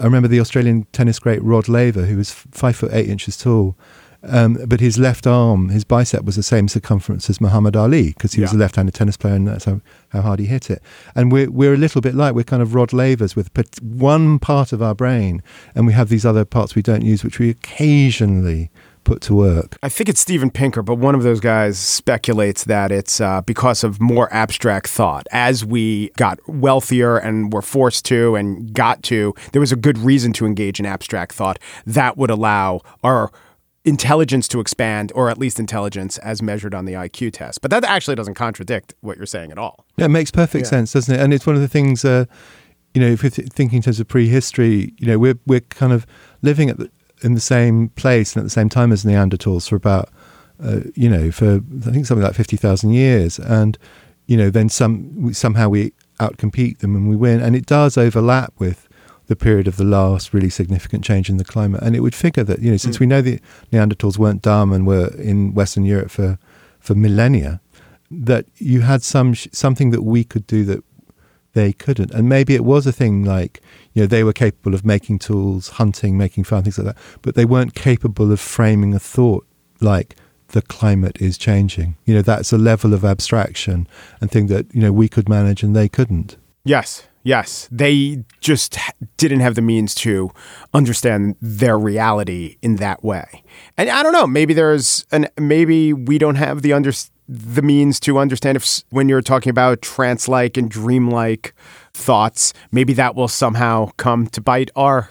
I 0.00 0.04
remember 0.04 0.28
the 0.28 0.40
Australian 0.40 0.84
tennis 0.92 1.18
great 1.18 1.42
Rod 1.42 1.68
Laver, 1.68 2.06
who 2.06 2.16
was 2.16 2.32
five 2.32 2.76
foot 2.76 2.92
eight 2.92 3.08
inches 3.08 3.36
tall, 3.36 3.76
um, 4.26 4.58
but 4.66 4.80
his 4.80 4.98
left 4.98 5.26
arm, 5.26 5.68
his 5.68 5.84
bicep 5.84 6.24
was 6.24 6.36
the 6.36 6.42
same 6.42 6.66
circumference 6.66 7.28
as 7.28 7.40
Muhammad 7.40 7.76
Ali 7.76 8.08
because 8.08 8.32
he 8.32 8.40
was 8.40 8.52
a 8.52 8.56
left-handed 8.56 8.94
tennis 8.94 9.16
player, 9.16 9.34
and 9.34 9.46
that's 9.46 9.66
how, 9.66 9.80
how 10.10 10.22
hard 10.22 10.38
he 10.38 10.46
hit 10.46 10.70
it. 10.70 10.82
And 11.14 11.30
we're 11.30 11.50
we're 11.50 11.74
a 11.74 11.78
little 11.78 12.00
bit 12.00 12.14
like 12.14 12.34
we're 12.34 12.44
kind 12.44 12.62
of 12.62 12.74
Rod 12.74 12.92
Lavers 12.92 13.36
with 13.36 13.50
one 13.82 14.38
part 14.38 14.72
of 14.72 14.82
our 14.82 14.94
brain, 14.94 15.42
and 15.74 15.86
we 15.86 15.92
have 15.92 16.08
these 16.08 16.24
other 16.24 16.44
parts 16.44 16.74
we 16.74 16.82
don't 16.82 17.02
use, 17.02 17.22
which 17.22 17.38
we 17.38 17.50
occasionally 17.50 18.70
put 19.04 19.20
to 19.22 19.34
work. 19.34 19.78
I 19.82 19.88
think 19.88 20.08
it's 20.08 20.20
Steven 20.20 20.50
Pinker, 20.50 20.82
but 20.82 20.96
one 20.96 21.14
of 21.14 21.22
those 21.22 21.40
guys 21.40 21.78
speculates 21.78 22.64
that 22.64 22.90
it's 22.90 23.20
uh, 23.20 23.42
because 23.42 23.84
of 23.84 24.00
more 24.00 24.32
abstract 24.32 24.88
thought. 24.88 25.26
As 25.30 25.64
we 25.64 26.10
got 26.16 26.38
wealthier 26.48 27.16
and 27.16 27.52
were 27.52 27.62
forced 27.62 28.04
to 28.06 28.34
and 28.34 28.72
got 28.72 29.02
to, 29.04 29.34
there 29.52 29.60
was 29.60 29.72
a 29.72 29.76
good 29.76 29.98
reason 29.98 30.32
to 30.34 30.46
engage 30.46 30.80
in 30.80 30.86
abstract 30.86 31.32
thought 31.34 31.58
that 31.86 32.16
would 32.16 32.30
allow 32.30 32.80
our 33.02 33.30
intelligence 33.84 34.48
to 34.48 34.60
expand, 34.60 35.12
or 35.14 35.28
at 35.28 35.38
least 35.38 35.60
intelligence 35.60 36.18
as 36.18 36.40
measured 36.40 36.74
on 36.74 36.86
the 36.86 36.94
IQ 36.94 37.32
test. 37.32 37.60
But 37.60 37.70
that 37.70 37.84
actually 37.84 38.14
doesn't 38.14 38.34
contradict 38.34 38.94
what 39.00 39.16
you're 39.16 39.26
saying 39.26 39.52
at 39.52 39.58
all. 39.58 39.84
Yeah, 39.96 40.06
it 40.06 40.08
makes 40.08 40.30
perfect 40.30 40.66
sense, 40.66 40.92
doesn't 40.92 41.14
it? 41.14 41.20
And 41.20 41.34
it's 41.34 41.46
one 41.46 41.54
of 41.54 41.60
the 41.60 41.68
things, 41.68 42.04
uh, 42.04 42.24
you 42.94 43.00
know, 43.00 43.08
if 43.08 43.22
you're 43.22 43.30
th- 43.30 43.48
thinking 43.48 43.76
in 43.76 43.82
terms 43.82 44.00
of 44.00 44.08
prehistory, 44.08 44.94
you 44.98 45.06
know, 45.06 45.18
we're 45.18 45.38
we're 45.46 45.60
kind 45.60 45.92
of 45.92 46.06
living 46.42 46.70
at 46.70 46.78
the, 46.78 46.90
in 47.22 47.34
the 47.34 47.40
same 47.40 47.88
place 47.90 48.34
and 48.34 48.42
at 48.42 48.44
the 48.44 48.50
same 48.50 48.68
time 48.68 48.92
as 48.92 49.04
Neanderthals 49.04 49.68
for 49.68 49.76
about, 49.76 50.10
uh, 50.62 50.80
you 50.94 51.08
know, 51.08 51.30
for 51.30 51.60
I 51.86 51.90
think 51.90 52.06
something 52.06 52.24
like 52.24 52.34
fifty 52.34 52.56
thousand 52.56 52.92
years, 52.92 53.38
and 53.38 53.78
you 54.26 54.36
know, 54.36 54.50
then 54.50 54.68
some 54.68 55.22
we, 55.22 55.32
somehow 55.32 55.68
we 55.68 55.92
outcompete 56.20 56.78
them 56.78 56.94
and 56.94 57.08
we 57.08 57.16
win, 57.16 57.40
and 57.40 57.56
it 57.56 57.66
does 57.66 57.96
overlap 57.96 58.52
with 58.58 58.88
the 59.26 59.36
period 59.36 59.66
of 59.66 59.76
the 59.76 59.84
last 59.84 60.34
really 60.34 60.50
significant 60.50 61.02
change 61.02 61.30
in 61.30 61.38
the 61.38 61.44
climate. 61.44 61.82
And 61.82 61.96
it 61.96 62.00
would 62.00 62.14
figure 62.14 62.44
that 62.44 62.60
you 62.60 62.70
know, 62.70 62.76
since 62.76 63.00
we 63.00 63.06
know 63.06 63.22
the 63.22 63.40
Neanderthals 63.72 64.18
weren't 64.18 64.42
dumb 64.42 64.72
and 64.72 64.86
were 64.86 65.08
in 65.16 65.54
Western 65.54 65.84
Europe 65.84 66.10
for 66.10 66.38
for 66.78 66.94
millennia, 66.94 67.60
that 68.10 68.46
you 68.58 68.82
had 68.82 69.02
some 69.02 69.34
sh- 69.34 69.48
something 69.52 69.90
that 69.90 70.02
we 70.02 70.24
could 70.24 70.46
do 70.46 70.64
that 70.64 70.84
they 71.54 71.72
couldn't. 71.72 72.10
And 72.10 72.28
maybe 72.28 72.54
it 72.54 72.64
was 72.64 72.86
a 72.86 72.92
thing 72.92 73.24
like, 73.24 73.62
you 73.94 74.02
know, 74.02 74.06
they 74.06 74.22
were 74.22 74.32
capable 74.32 74.74
of 74.74 74.84
making 74.84 75.20
tools, 75.20 75.68
hunting, 75.70 76.18
making 76.18 76.44
fun, 76.44 76.62
things 76.62 76.78
like 76.78 76.94
that, 76.94 77.02
but 77.22 77.34
they 77.34 77.44
weren't 77.44 77.74
capable 77.74 78.30
of 78.30 78.40
framing 78.40 78.94
a 78.94 78.98
thought 78.98 79.46
like 79.80 80.16
the 80.48 80.62
climate 80.62 81.16
is 81.20 81.38
changing. 81.38 81.96
You 82.04 82.14
know, 82.14 82.22
that's 82.22 82.52
a 82.52 82.58
level 82.58 82.92
of 82.92 83.04
abstraction 83.04 83.88
and 84.20 84.30
thing 84.30 84.48
that, 84.48 84.72
you 84.74 84.82
know, 84.82 84.92
we 84.92 85.08
could 85.08 85.28
manage 85.28 85.62
and 85.62 85.74
they 85.74 85.88
couldn't. 85.88 86.36
Yes. 86.64 87.06
Yes, 87.26 87.70
they 87.72 88.22
just 88.40 88.78
didn't 89.16 89.40
have 89.40 89.54
the 89.54 89.62
means 89.62 89.94
to 89.94 90.30
understand 90.74 91.36
their 91.40 91.78
reality 91.78 92.58
in 92.60 92.76
that 92.76 93.02
way. 93.02 93.42
And 93.78 93.88
I 93.88 94.02
don't 94.02 94.12
know, 94.12 94.26
maybe 94.26 94.52
there's 94.52 95.06
an 95.10 95.28
maybe 95.38 95.94
we 95.94 96.18
don't 96.18 96.34
have 96.34 96.60
the 96.60 96.74
under 96.74 96.92
the 97.28 97.62
means 97.62 97.98
to 98.00 98.18
understand 98.18 98.56
if 98.56 98.82
when 98.90 99.08
you're 99.08 99.22
talking 99.22 99.50
about 99.50 99.82
trance-like 99.82 100.56
and 100.56 100.70
dream-like 100.70 101.54
thoughts, 101.92 102.52
maybe 102.70 102.92
that 102.94 103.14
will 103.14 103.28
somehow 103.28 103.90
come 103.96 104.26
to 104.28 104.40
bite 104.40 104.70
our 104.76 105.08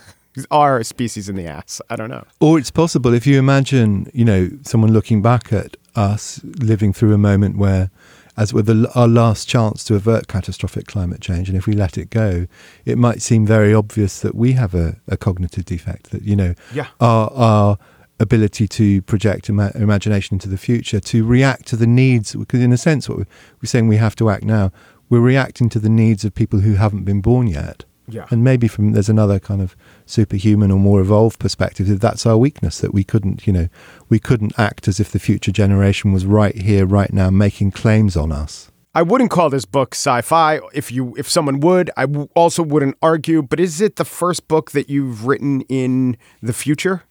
our 0.50 0.84
species 0.84 1.30
in 1.30 1.36
the 1.36 1.46
ass. 1.46 1.80
I 1.92 1.96
don't 1.96 2.10
know. 2.10 2.26
Or 2.40 2.58
it's 2.58 2.72
possible 2.72 3.14
if 3.14 3.28
you 3.28 3.38
imagine, 3.38 4.10
you 4.14 4.26
know, 4.26 4.50
someone 4.64 4.92
looking 4.92 5.22
back 5.22 5.54
at 5.54 5.78
us 5.96 6.42
living 6.44 6.92
through 6.92 7.14
a 7.14 7.20
moment 7.20 7.58
where 7.58 7.92
as 8.36 8.54
with 8.54 8.66
the, 8.66 8.90
our 8.96 9.08
last 9.08 9.48
chance 9.48 9.84
to 9.84 9.96
avert 9.96 10.28
catastrophic 10.28 10.88
climate 10.88 11.22
change. 11.22 11.50
And 11.50 11.58
if 11.58 11.68
we 11.68 11.74
let 11.74 11.98
it 11.98 12.10
go, 12.10 12.48
it 12.86 12.98
might 12.98 13.22
seem 13.22 13.46
very 13.46 13.74
obvious 13.74 14.22
that 14.22 14.34
we 14.34 14.54
have 14.54 14.74
a, 14.74 14.98
a 15.08 15.18
cognitive 15.18 15.66
defect, 15.66 16.10
that, 16.12 16.24
you 16.24 16.36
know, 16.36 16.56
yeah. 16.74 16.88
our, 17.00 17.32
our 17.34 17.78
ability 18.20 18.68
to 18.68 19.02
project 19.04 19.50
ima- 19.50 19.72
imagination 19.76 20.36
into 20.36 20.50
the 20.50 20.58
future, 20.58 21.00
to 21.00 21.26
react 21.26 21.66
to 21.68 21.76
the 21.76 21.88
needs, 21.88 22.36
because 22.36 22.62
in 22.62 22.72
a 22.72 22.78
sense, 22.78 23.10
what 23.10 23.20
we're 23.20 23.26
saying 23.66 23.88
we 23.88 23.98
have 23.98 24.16
to 24.16 24.30
act 24.30 24.44
now, 24.44 24.72
we're 25.10 25.20
reacting 25.20 25.70
to 25.70 25.80
the 25.80 25.90
needs 25.90 26.24
of 26.24 26.34
people 26.34 26.60
who 26.60 26.76
haven't 26.76 27.04
been 27.04 27.22
born 27.22 27.48
yet. 27.48 27.86
Yeah. 28.08 28.26
And 28.32 28.44
maybe 28.44 28.68
from 28.68 28.92
there's 28.92 29.10
another 29.10 29.40
kind 29.40 29.62
of 29.62 29.76
superhuman 30.06 30.72
or 30.72 30.80
more 30.80 31.00
evolved 31.00 31.40
perspective 31.40 31.88
that 31.88 32.02
that's 32.02 32.26
our 32.26 32.38
weakness 32.38 32.80
that 32.80 32.94
we 32.94 33.04
couldn't, 33.04 33.48
you 33.48 33.54
know, 33.54 33.70
we 34.10 34.20
couldn't 34.20 34.58
act 34.60 34.88
as 34.88 35.00
if 35.00 35.12
the 35.12 35.20
future 35.20 35.52
generation 35.52 36.12
was 36.12 36.26
right 36.26 36.56
here, 36.56 36.86
right 36.86 37.14
now, 37.14 37.30
making 37.30 37.72
claims 37.72 38.18
on 38.18 38.32
us. 38.32 38.70
I 38.96 39.02
wouldn't 39.02 39.32
call 39.32 39.50
this 39.50 39.66
book 39.66 39.96
sci-fi. 39.96 40.60
If 40.74 40.92
you, 40.92 41.16
if 41.18 41.30
someone 41.30 41.62
would, 41.62 41.90
I 41.98 42.06
w- 42.06 42.28
also 42.36 42.62
wouldn't 42.62 42.98
argue. 43.02 43.42
But 43.42 43.60
is 43.60 43.82
it 43.82 43.96
the 43.96 44.06
first 44.06 44.48
book 44.48 44.72
that 44.72 44.90
you've 44.90 45.26
written 45.26 45.62
in 45.62 46.18
the 46.42 46.54
future? 46.54 47.04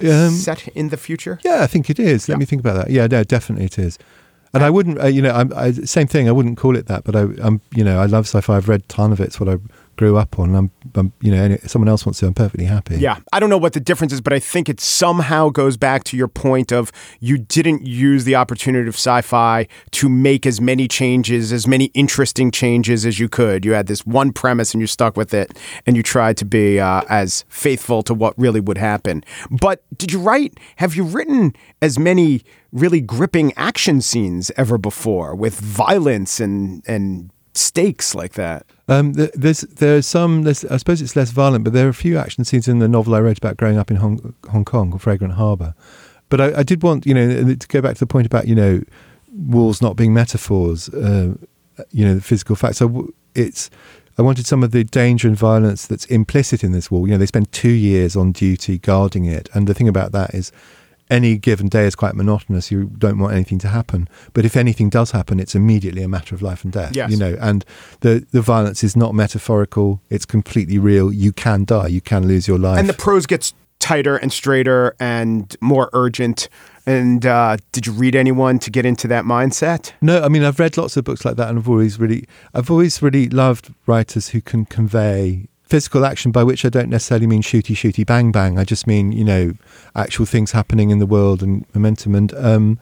Um, 0.00 0.30
Set 0.30 0.68
in 0.68 0.88
the 0.90 0.96
future? 0.96 1.38
Yeah, 1.44 1.62
I 1.62 1.66
think 1.66 1.90
it 1.90 1.98
is. 1.98 2.28
Let 2.28 2.34
yeah. 2.34 2.38
me 2.38 2.44
think 2.44 2.60
about 2.60 2.74
that. 2.74 2.90
Yeah, 2.90 3.06
no, 3.06 3.24
definitely 3.24 3.66
it 3.66 3.78
is. 3.78 3.98
And 4.54 4.64
I 4.64 4.70
wouldn't, 4.70 5.00
uh, 5.00 5.06
you 5.06 5.20
know, 5.20 5.32
I'm, 5.32 5.52
I, 5.54 5.72
same 5.72 6.06
thing. 6.06 6.28
I 6.28 6.32
wouldn't 6.32 6.56
call 6.56 6.76
it 6.76 6.86
that, 6.86 7.04
but 7.04 7.14
I, 7.14 7.22
am 7.44 7.60
you 7.74 7.84
know, 7.84 8.00
I 8.00 8.06
love 8.06 8.26
sci-fi. 8.26 8.56
I've 8.56 8.68
read 8.68 8.88
ton 8.88 9.12
of 9.12 9.20
it. 9.20 9.24
It's 9.24 9.40
what 9.40 9.48
I 9.48 9.58
grew 9.98 10.16
up 10.16 10.38
on. 10.38 10.54
I'm, 10.54 10.70
I'm 10.94 11.12
you 11.20 11.30
know, 11.30 11.58
someone 11.66 11.88
else 11.88 12.06
wants 12.06 12.20
to. 12.20 12.26
I'm 12.26 12.34
perfectly 12.34 12.64
happy. 12.64 12.96
Yeah, 12.96 13.18
I 13.32 13.40
don't 13.40 13.50
know 13.50 13.58
what 13.58 13.74
the 13.74 13.80
difference 13.80 14.12
is, 14.12 14.20
but 14.20 14.32
I 14.32 14.38
think 14.38 14.68
it 14.68 14.80
somehow 14.80 15.50
goes 15.50 15.76
back 15.76 16.04
to 16.04 16.16
your 16.16 16.28
point 16.28 16.72
of 16.72 16.90
you 17.20 17.36
didn't 17.36 17.86
use 17.86 18.24
the 18.24 18.36
opportunity 18.36 18.88
of 18.88 18.94
sci-fi 18.94 19.66
to 19.90 20.08
make 20.08 20.46
as 20.46 20.60
many 20.60 20.88
changes, 20.88 21.52
as 21.52 21.66
many 21.66 21.86
interesting 21.86 22.50
changes 22.50 23.04
as 23.04 23.18
you 23.18 23.28
could. 23.28 23.64
You 23.64 23.72
had 23.72 23.88
this 23.88 24.06
one 24.06 24.32
premise 24.32 24.72
and 24.72 24.80
you 24.80 24.86
stuck 24.86 25.16
with 25.16 25.34
it, 25.34 25.58
and 25.84 25.96
you 25.96 26.02
tried 26.02 26.36
to 26.38 26.44
be 26.44 26.80
uh, 26.80 27.02
as 27.08 27.44
faithful 27.48 28.02
to 28.04 28.14
what 28.14 28.38
really 28.38 28.60
would 28.60 28.78
happen. 28.78 29.24
But 29.50 29.82
did 29.98 30.12
you 30.12 30.20
write? 30.20 30.58
Have 30.76 30.94
you 30.94 31.04
written 31.04 31.54
as 31.82 31.98
many? 31.98 32.42
really 32.70 33.00
gripping 33.00 33.50
action 33.56 33.98
scenes 33.98 34.52
ever 34.54 34.76
before 34.76 35.34
with 35.34 35.58
violence 35.58 36.38
and 36.38 36.82
and 36.86 37.30
stakes 37.54 38.14
like 38.14 38.34
that. 38.34 38.66
Um, 38.88 39.12
there's 39.12 39.60
there's 39.60 40.06
some. 40.06 40.44
There's, 40.44 40.64
I 40.64 40.78
suppose 40.78 41.02
it's 41.02 41.14
less 41.14 41.30
violent, 41.30 41.64
but 41.64 41.74
there 41.74 41.86
are 41.86 41.90
a 41.90 41.94
few 41.94 42.16
action 42.16 42.44
scenes 42.44 42.66
in 42.68 42.78
the 42.78 42.88
novel 42.88 43.14
I 43.14 43.20
wrote 43.20 43.36
about 43.36 43.58
growing 43.58 43.76
up 43.76 43.90
in 43.90 43.98
Hong, 43.98 44.34
Hong 44.50 44.64
Kong, 44.64 44.98
Fragrant 44.98 45.34
Harbour. 45.34 45.74
But 46.30 46.40
I, 46.40 46.58
I, 46.58 46.62
did 46.62 46.82
want, 46.82 47.06
you 47.06 47.14
know, 47.14 47.54
to 47.54 47.68
go 47.68 47.80
back 47.80 47.94
to 47.94 48.00
the 48.00 48.06
point 48.06 48.26
about 48.26 48.48
you 48.48 48.54
know 48.54 48.82
walls 49.30 49.82
not 49.82 49.96
being 49.96 50.14
metaphors. 50.14 50.88
Uh, 50.88 51.34
you 51.90 52.04
know, 52.04 52.14
the 52.14 52.22
physical 52.22 52.56
facts. 52.56 52.78
So 52.78 53.12
it's. 53.34 53.70
I 54.16 54.22
wanted 54.22 54.46
some 54.46 54.64
of 54.64 54.72
the 54.72 54.82
danger 54.82 55.28
and 55.28 55.36
violence 55.36 55.86
that's 55.86 56.04
implicit 56.06 56.64
in 56.64 56.72
this 56.72 56.90
wall. 56.90 57.06
You 57.06 57.12
know, 57.12 57.18
they 57.18 57.26
spend 57.26 57.52
two 57.52 57.70
years 57.70 58.16
on 58.16 58.32
duty 58.32 58.78
guarding 58.78 59.26
it, 59.26 59.48
and 59.54 59.68
the 59.68 59.74
thing 59.74 59.86
about 59.86 60.10
that 60.12 60.34
is 60.34 60.50
any 61.10 61.36
given 61.36 61.68
day 61.68 61.86
is 61.86 61.94
quite 61.94 62.14
monotonous. 62.14 62.70
You 62.70 62.90
don't 62.98 63.18
want 63.18 63.34
anything 63.34 63.58
to 63.60 63.68
happen, 63.68 64.08
but 64.32 64.44
if 64.44 64.56
anything 64.56 64.90
does 64.90 65.10
happen, 65.12 65.40
it's 65.40 65.54
immediately 65.54 66.02
a 66.02 66.08
matter 66.08 66.34
of 66.34 66.42
life 66.42 66.64
and 66.64 66.72
death. 66.72 66.94
Yes. 66.94 67.10
You 67.10 67.16
know, 67.16 67.36
and 67.40 67.64
the 68.00 68.26
the 68.30 68.42
violence 68.42 68.84
is 68.84 68.96
not 68.96 69.14
metaphorical; 69.14 70.00
it's 70.10 70.26
completely 70.26 70.78
real. 70.78 71.12
You 71.12 71.32
can 71.32 71.64
die. 71.64 71.88
You 71.88 72.00
can 72.00 72.26
lose 72.26 72.46
your 72.48 72.58
life. 72.58 72.78
And 72.78 72.88
the 72.88 72.94
prose 72.94 73.26
gets 73.26 73.54
tighter 73.78 74.16
and 74.16 74.32
straighter 74.32 74.94
and 74.98 75.56
more 75.60 75.90
urgent. 75.92 76.48
And 76.86 77.24
uh, 77.26 77.58
did 77.72 77.86
you 77.86 77.92
read 77.92 78.16
anyone 78.16 78.58
to 78.60 78.70
get 78.70 78.86
into 78.86 79.06
that 79.08 79.24
mindset? 79.24 79.92
No, 80.00 80.22
I 80.22 80.28
mean 80.28 80.42
I've 80.42 80.58
read 80.58 80.76
lots 80.76 80.96
of 80.96 81.04
books 81.04 81.24
like 81.24 81.36
that, 81.36 81.48
and 81.48 81.58
I've 81.58 81.68
always 81.68 81.98
really, 81.98 82.24
I've 82.54 82.70
always 82.70 83.02
really 83.02 83.28
loved 83.28 83.74
writers 83.86 84.28
who 84.30 84.40
can 84.40 84.64
convey 84.64 85.48
physical 85.68 86.04
action, 86.04 86.32
by 86.32 86.42
which 86.42 86.64
I 86.64 86.68
don't 86.68 86.88
necessarily 86.88 87.26
mean 87.26 87.42
shooty, 87.42 87.74
shooty, 87.74 88.04
bang, 88.04 88.32
bang. 88.32 88.58
I 88.58 88.64
just 88.64 88.86
mean, 88.86 89.12
you 89.12 89.24
know, 89.24 89.52
actual 89.94 90.26
things 90.26 90.52
happening 90.52 90.90
in 90.90 90.98
the 90.98 91.06
world 91.06 91.42
and 91.42 91.66
momentum. 91.74 92.14
And 92.14 92.34
um, 92.34 92.78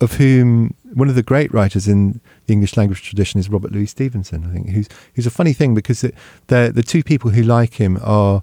of 0.00 0.14
whom 0.14 0.74
one 0.94 1.08
of 1.08 1.14
the 1.14 1.22
great 1.22 1.52
writers 1.52 1.86
in 1.86 2.20
the 2.46 2.54
English 2.54 2.76
language 2.76 3.02
tradition 3.02 3.38
is 3.38 3.48
Robert 3.50 3.72
Louis 3.72 3.86
Stevenson, 3.86 4.46
I 4.46 4.52
think, 4.52 4.70
who's, 4.70 4.88
who's 5.14 5.26
a 5.26 5.30
funny 5.30 5.52
thing 5.52 5.74
because 5.74 6.02
it, 6.02 6.14
the 6.46 6.84
two 6.86 7.02
people 7.02 7.30
who 7.30 7.42
like 7.42 7.74
him 7.74 7.98
are 8.02 8.42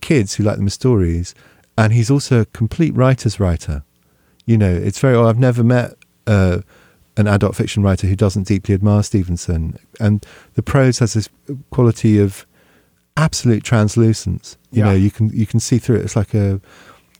kids 0.00 0.34
who 0.34 0.44
like 0.44 0.56
them 0.56 0.66
as 0.66 0.74
stories, 0.74 1.34
and 1.76 1.92
he's 1.92 2.10
also 2.10 2.40
a 2.40 2.46
complete 2.46 2.94
writer's 2.94 3.40
writer. 3.40 3.82
You 4.44 4.58
know, 4.58 4.72
it's 4.72 4.98
very, 4.98 5.16
I've 5.16 5.38
never 5.38 5.64
met 5.64 5.94
uh, 6.26 6.60
an 7.16 7.26
adult 7.26 7.56
fiction 7.56 7.82
writer 7.82 8.06
who 8.06 8.16
doesn't 8.16 8.46
deeply 8.46 8.74
admire 8.74 9.02
Stevenson. 9.02 9.78
And 9.98 10.24
the 10.54 10.62
prose 10.62 10.98
has 11.00 11.14
this 11.14 11.28
quality 11.70 12.18
of 12.18 12.46
absolute 13.18 13.64
translucence. 13.64 14.56
You 14.70 14.80
yeah. 14.80 14.84
know, 14.90 14.94
you 14.94 15.10
can 15.10 15.30
you 15.30 15.46
can 15.46 15.60
see 15.60 15.78
through 15.78 15.96
it. 15.96 16.04
It's 16.04 16.16
like 16.16 16.34
a, 16.34 16.60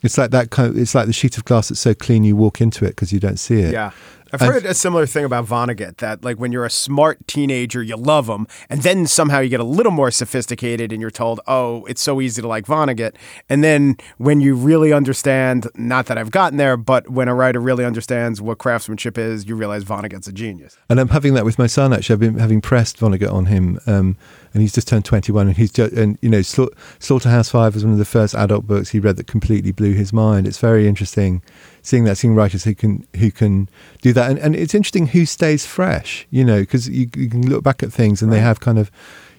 it's 0.03 0.17
like 0.17 0.31
that 0.31 0.51
kind. 0.51 0.71
Of, 0.71 0.79
it's 0.79 0.95
like 0.95 1.07
the 1.07 1.13
sheet 1.13 1.37
of 1.37 1.45
glass 1.45 1.69
that's 1.69 1.81
so 1.81 1.95
clean 1.95 2.25
you 2.25 2.37
walk 2.37 2.61
into 2.61 2.85
it 2.85 2.91
because 2.91 3.13
you 3.13 3.21
don't 3.21 3.39
see 3.39 3.61
it. 3.61 3.73
Yeah. 3.73 3.91
I've 4.33 4.41
heard 4.41 4.65
a 4.67 4.75
similar 4.75 5.07
thing 5.07 5.25
about 5.25 5.47
Vonnegut 5.47 5.99
that, 5.99 6.25
like, 6.25 6.39
when 6.39 6.53
you're 6.53 6.65
a 6.65 6.71
smart 6.71 7.27
teenager, 7.27 7.83
you 7.83 7.97
love 7.97 8.29
him, 8.29 8.47
and 8.69 8.83
then 8.83 9.07
somehow 9.07 9.41
you 9.41 9.49
get 9.49 9.61
a 9.61 9.65
little 9.65 9.93
more 9.93 10.11
sophisticated 10.11 10.93
and 10.93 11.01
you're 11.01 11.11
told, 11.11 11.41
oh, 11.47 11.85
it's 11.87 12.01
so 12.01 12.21
easy 12.21 12.43
to 12.43 12.49
like 12.49 12.67
Vonnegut. 12.67 13.15
And 13.49 13.65
then 13.65 13.97
when 14.19 14.41
you 14.41 14.55
really 14.55 14.93
understand, 14.93 15.67
not 15.75 16.07
that 16.07 16.19
I've 16.19 16.31
gotten 16.31 16.59
there, 16.59 16.77
but 16.77 17.09
when 17.11 17.29
a 17.29 17.35
writer 17.35 17.61
really 17.61 17.85
understands 17.85 18.41
what 18.41 18.59
craftsmanship 18.59 19.17
is, 19.19 19.47
you 19.47 19.57
realize 19.57 19.85
Vonnegut's 19.85 20.29
a 20.29 20.33
genius. 20.33 20.77
And 20.89 21.01
I'm 21.01 21.09
having 21.09 21.35
that 21.35 21.45
with 21.45 21.59
my 21.59 21.67
son, 21.67 21.93
actually. 21.93 22.15
I've 22.15 22.21
been 22.21 22.39
having 22.39 22.61
pressed 22.61 22.99
Vonnegut 22.99 23.33
on 23.33 23.47
him. 23.47 23.79
Um, 23.87 24.17
and 24.55 24.63
he's 24.63 24.73
just 24.73 24.89
turned 24.89 25.05
21 25.05 25.49
and 25.49 25.57
he's 25.57 25.71
just 25.71 25.93
and 25.93 26.19
you 26.23 26.29
know 26.29 26.43
slaughterhouse 26.43 27.51
five 27.51 27.75
was 27.75 27.85
one 27.85 27.93
of 27.93 27.99
the 27.99 28.05
first 28.05 28.35
adult 28.35 28.67
books 28.67 28.91
he 28.91 28.99
read 28.99 29.17
that 29.17 29.27
completely 29.27 29.73
blew 29.73 29.93
his 29.93 30.13
mind 30.13 30.47
it's 30.47 30.59
very 30.59 30.89
interesting 30.89 31.43
seeing 31.83 32.05
that 32.05 32.17
seeing 32.17 32.35
writers 32.35 32.65
who 32.65 32.75
can 32.75 33.07
who 33.17 33.31
can 33.31 33.69
do 34.03 34.13
that. 34.13 34.31
And, 34.31 34.39
and 34.39 34.57
it's 34.57 34.75
interesting 34.75 35.09
who 35.09 35.27
stays 35.27 35.67
fresh 35.67 36.27
you 36.31 36.45
know 36.45 36.61
because 36.61 36.89
you, 36.89 37.09
you, 37.17 37.29
can 37.29 37.49
look 37.49 37.63
back 37.63 37.83
at 37.83 37.93
things 37.93 38.23
and 38.23 38.31
right. 38.31 38.39
they 38.39 38.43
have 38.43 38.61
kind 38.61 38.79
of 38.79 38.91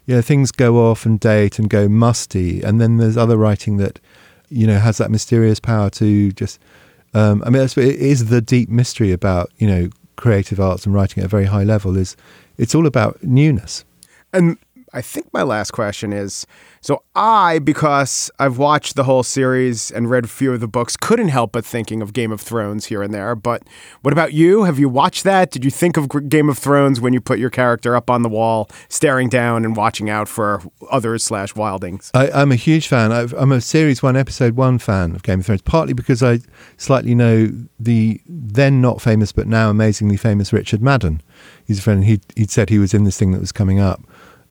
you 0.05 0.15
know 0.15 0.21
things 0.21 0.51
go 0.51 0.77
off 0.89 1.05
and 1.05 1.19
date 1.19 1.59
and 1.59 1.69
go 1.69 1.87
musty. 1.87 2.61
And 2.61 2.79
then 2.81 2.97
there's 2.97 3.17
other 3.17 3.37
writing 3.37 3.77
that 3.77 3.99
you 4.49 4.67
know 4.67 4.79
has 4.79 4.97
that 4.97 5.11
mysterious 5.11 5.59
power 5.59 5.89
to 5.91 6.31
just 6.31 6.59
um, 7.13 7.43
I 7.45 7.49
mean 7.49 7.61
it 7.61 7.77
is 7.77 8.27
the 8.27 8.41
deep 8.41 8.69
mystery 8.69 9.11
about 9.11 9.51
you 9.57 9.67
know 9.67 9.89
creative 10.15 10.59
arts 10.59 10.85
and 10.85 10.93
writing 10.93 11.21
at 11.21 11.25
a 11.25 11.29
very 11.29 11.45
high 11.45 11.63
level 11.63 11.95
is 11.97 12.17
it's 12.57 12.75
all 12.75 12.85
about 12.85 13.23
newness. 13.23 13.85
And 14.33 14.57
I 14.93 15.01
think 15.01 15.31
my 15.33 15.43
last 15.43 15.71
question 15.71 16.13
is 16.13 16.45
so 16.81 17.03
I, 17.15 17.59
because 17.59 18.31
I've 18.39 18.57
watched 18.57 18.95
the 18.95 19.03
whole 19.03 19.23
series 19.23 19.91
and 19.91 20.09
read 20.09 20.25
a 20.25 20.27
few 20.27 20.53
of 20.53 20.61
the 20.61 20.67
books, 20.67 20.95
couldn't 20.95 21.27
help 21.27 21.51
but 21.51 21.65
thinking 21.65 22.01
of 22.01 22.13
Game 22.13 22.31
of 22.31 22.39
Thrones 22.39 22.85
here 22.85 23.03
and 23.03 23.13
there. 23.13 23.35
But 23.35 23.63
what 24.01 24.13
about 24.13 24.33
you? 24.33 24.63
Have 24.63 24.79
you 24.79 24.87
watched 24.87 25.23
that? 25.25 25.51
Did 25.51 25.65
you 25.65 25.71
think 25.71 25.97
of 25.97 26.29
Game 26.29 26.47
of 26.49 26.57
Thrones 26.57 27.01
when 27.01 27.11
you 27.11 27.19
put 27.19 27.37
your 27.37 27.49
character 27.49 27.95
up 27.95 28.09
on 28.09 28.21
the 28.21 28.29
wall, 28.29 28.69
staring 28.87 29.27
down 29.27 29.65
and 29.65 29.75
watching 29.75 30.09
out 30.09 30.29
for 30.29 30.61
others 30.89 31.23
slash 31.23 31.53
wildings? 31.53 32.11
I, 32.13 32.41
am 32.41 32.51
a 32.51 32.55
huge 32.55 32.87
fan. 32.87 33.11
i 33.11 33.27
am 33.39 33.51
a 33.51 33.61
series 33.61 34.01
one, 34.01 34.15
episode 34.15 34.55
one 34.55 34.79
fan 34.79 35.15
of 35.15 35.23
Game 35.23 35.41
of 35.41 35.45
Thrones, 35.45 35.61
partly 35.61 35.93
because 35.93 36.23
I 36.23 36.39
slightly 36.77 37.13
know 37.13 37.49
the 37.79 38.21
then 38.25 38.81
not 38.81 39.01
famous 39.01 39.31
but 39.31 39.47
now 39.47 39.69
amazingly 39.69 40.17
famous 40.17 40.53
Richard 40.53 40.81
Madden. 40.81 41.21
He's 41.65 41.79
a 41.79 41.81
friend. 41.81 42.05
He 42.05 42.19
he 42.35 42.45
said 42.45 42.69
he 42.69 42.79
was 42.79 42.93
in 42.93 43.03
this 43.03 43.17
thing 43.17 43.31
that 43.31 43.41
was 43.41 43.51
coming 43.51 43.79
up 43.79 44.01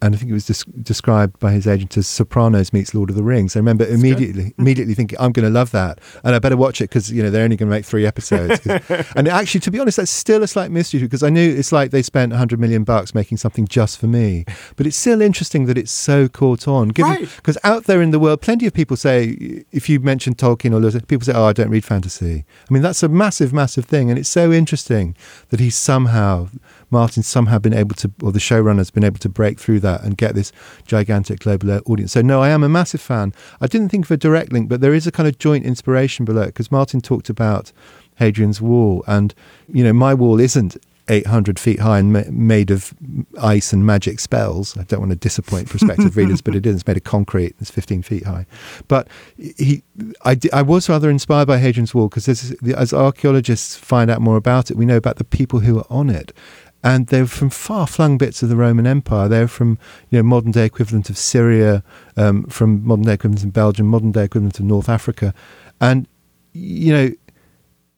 and 0.01 0.15
I 0.15 0.19
think 0.19 0.31
it 0.31 0.35
was 0.35 0.47
des- 0.47 0.71
described 0.83 1.39
by 1.41 1.53
his 1.53 1.67
agent 1.67 1.97
as 1.97 2.07
Sopranos 2.07 2.73
meets 2.73 2.95
Lord 2.95 3.11
of 3.11 3.17
the 3.17 3.23
Rings. 3.23 3.57
I 3.57 3.59
remember 3.59 3.85
That's 3.85 3.99
immediately 3.99 4.45
good. 4.45 4.55
immediately 4.59 4.95
thinking, 4.95 5.19
I'm 5.19 5.33
going 5.33 5.47
to 5.47 5.53
love 5.53 5.73
that, 5.73 6.01
and 6.23 6.35
I 6.35 6.39
better 6.39 6.57
watch 6.57 6.81
it 6.81 6.85
because 6.85 7.11
you 7.11 7.23
know 7.23 7.31
they're 7.31 7.45
only 7.45 7.57
going 7.57 7.69
to 7.69 7.75
make 7.75 7.85
three 7.85 8.07
episodes. 8.07 8.65
and 9.17 9.29
actually, 9.29 9.61
to 9.61 9.71
be 9.71 9.81
honest, 9.81 9.97
that's 9.97 10.11
still 10.11 10.43
a 10.43 10.47
slight 10.47 10.71
mystery 10.71 11.01
because 11.01 11.23
I 11.23 11.31
knew 11.31 11.55
it's 11.55 11.73
like 11.73 11.91
they 11.91 12.03
spent 12.03 12.31
100 12.31 12.61
million 12.61 12.85
bucks 12.85 13.15
making 13.15 13.39
something 13.39 13.67
just 13.67 13.99
for 13.99 14.07
me, 14.07 14.45
but 14.77 14.87
it's 14.87 14.97
still 14.97 15.21
interesting 15.21 15.67
that 15.67 15.77
it's 15.77 15.93
so 15.93 16.29
caught 16.29 16.69
on. 16.69 16.89
Because 16.89 17.57
right. 17.57 17.57
out 17.65 17.85
there 17.85 18.01
in 18.01 18.11
the 18.11 18.19
world, 18.19 18.41
plenty 18.41 18.67
of 18.67 18.75
people 18.75 18.97
say 18.97 19.65
if 19.73 19.89
you 19.89 20.01
mention 20.01 20.35
Tolkien 20.35 20.73
or 20.73 20.79
Lewis, 20.79 20.97
people 21.07 21.25
say, 21.25 21.33
"Oh, 21.35 21.45
I 21.45 21.53
don't 21.53 21.71
read 21.71 21.85
fantasy." 21.85 22.45
I 22.69 22.73
mean, 22.73 22.83
that's 22.83 23.03
a 23.03 23.09
massive, 23.09 23.53
massive 23.53 23.85
thing, 23.85 24.11
and 24.11 24.19
it's 24.19 24.29
so 24.29 24.53
interesting 24.53 25.17
that 25.49 25.61
he 25.61 25.71
somehow 25.71 26.49
Martin's 26.91 27.27
somehow 27.27 27.59
been 27.59 27.75
able 27.75 27.95
to, 27.97 28.11
or 28.23 28.33
the 28.33 28.39
showrunner's 28.39 28.91
been 28.91 29.05
able 29.05 29.19
to 29.19 29.29
break 29.29 29.59
through 29.59 29.81
that 29.81 30.03
and 30.03 30.17
get 30.17 30.35
this 30.35 30.53
gigantic 30.87 31.41
global 31.41 31.81
audience. 31.87 32.13
So, 32.13 32.23
no, 32.23 32.43
I 32.43 32.49
am 32.51 32.63
a 32.63 32.69
massive 32.69 33.01
fan. 33.01 33.35
I 33.61 33.67
didn't 33.67 33.91
think 33.91 34.07
of 34.07 34.11
a 34.11 34.17
direct 34.17 34.53
link, 34.53 34.69
but 34.69 34.81
there 34.81 34.95
is 34.95 35.07
a 35.07 35.13
kind 35.13 35.29
of 35.29 35.39
joint 35.39 35.65
inspiration 35.65 36.25
below 36.25 36.43
it 36.43 36.47
because 36.47 36.73
Martin 36.73 37.01
talked 37.01 37.29
about 37.29 37.73
Hadrian's 38.17 38.61
Wall, 38.61 39.05
and 39.07 39.35
you 39.73 39.85
know, 39.85 39.93
my 39.93 40.15
wall 40.15 40.41
isn't 40.41 40.77
800 41.09 41.59
feet 41.59 41.81
high 41.81 41.99
and 41.99 42.13
ma- 42.13 42.23
made 42.31 42.71
of 42.71 42.95
ice 43.41 43.73
and 43.73 43.85
magic 43.85 44.21
spells. 44.21 44.77
I 44.77 44.83
don't 44.83 45.01
want 45.01 45.11
to 45.11 45.17
disappoint 45.17 45.69
prospective 45.69 46.17
readers, 46.17 46.41
but 46.41 46.55
it 46.55 46.67
is. 46.67 46.77
It's 46.77 46.87
made 46.87 46.97
of 46.97 47.05
concrete. 47.05 47.55
It's 47.61 47.71
15 47.71 48.03
feet 48.03 48.25
high. 48.25 48.47
But 48.89 49.09
he, 49.37 49.83
I, 50.25 50.39
I 50.53 50.63
was 50.63 50.89
rather 50.89 51.11
inspired 51.11 51.47
by 51.47 51.59
Hadrian's 51.59 51.95
Wall 51.95 52.09
because 52.09 52.29
as 52.29 52.93
archaeologists 52.93 53.77
find 53.77 54.11
out 54.11 54.21
more 54.21 54.37
about 54.37 54.71
it, 54.71 54.77
we 54.77 54.87
know 54.87 54.97
about 54.97 55.17
the 55.17 55.25
people 55.25 55.61
who 55.61 55.79
are 55.79 55.87
on 55.91 56.11
it 56.11 56.33
and 56.83 57.09
they're 57.09 57.27
from 57.27 57.51
far-flung 57.51 58.19
bits 58.19 58.43
of 58.43 58.49
the 58.49 58.57
Roman 58.57 58.87
Empire. 58.87 59.29
They're 59.29 59.49
from 59.49 59.79
you 60.11 60.19
know 60.19 60.23
modern-day 60.23 60.65
equivalent 60.65 61.11
of 61.11 61.19
Syria, 61.19 61.83
um, 62.17 62.45
from 62.45 62.87
modern-day 62.87 63.15
equivalent 63.15 63.45
of 63.45 63.53
Belgium, 63.53 63.87
modern-day 63.87 64.25
equivalent 64.25 64.59
of 64.59 64.65
North 64.65 64.89
Africa, 64.89 65.35
and 65.81 66.07
you 66.53 66.93
know 66.93 67.11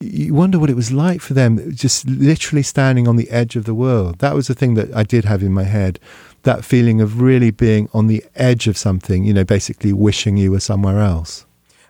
you 0.01 0.33
wonder 0.33 0.59
what 0.59 0.71
it 0.71 0.77
was 0.77 0.91
like 0.91 1.21
for 1.21 1.35
them, 1.35 1.75
just 1.75 2.09
literally 2.09 2.63
standing 2.63 3.07
on 3.07 3.17
the 3.17 3.29
edge 3.31 3.55
of 3.55 3.67
the 3.67 3.75
world. 3.75 4.19
That 4.21 4.35
was 4.35 4.47
the 4.47 4.55
thing 4.55 4.75
that 4.75 4.95
I 4.95 5.03
did 5.03 5.27
have 5.27 5.43
in 5.43 5.53
my 5.53 5.65
head, 5.65 6.01
that 6.45 6.65
feeling 6.65 7.03
of 7.03 7.21
really 7.21 7.51
being 7.51 7.89
on 7.93 8.07
the 8.07 8.25
edge 8.35 8.67
of 8.67 8.79
something. 8.79 9.25
You 9.25 9.35
know, 9.35 9.45
basically 9.45 9.93
wishing 9.93 10.39
you 10.39 10.53
were 10.53 10.61
somewhere 10.61 11.01
else. 11.01 11.45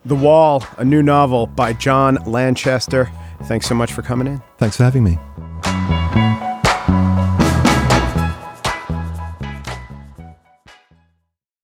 The 0.05 0.17
Wall, 0.17 0.65
a 0.77 0.85
new 0.85 1.03
novel 1.03 1.47
by 1.47 1.73
John 1.75 2.17
Lanchester. 2.27 3.11
Thanks 3.45 3.67
so 3.67 3.75
much 3.75 3.93
for 3.93 4.03
coming 4.03 4.27
in. 4.27 4.43
Thanks 4.59 4.77
for 4.77 4.85
having 4.85 5.05
me. 5.05 5.19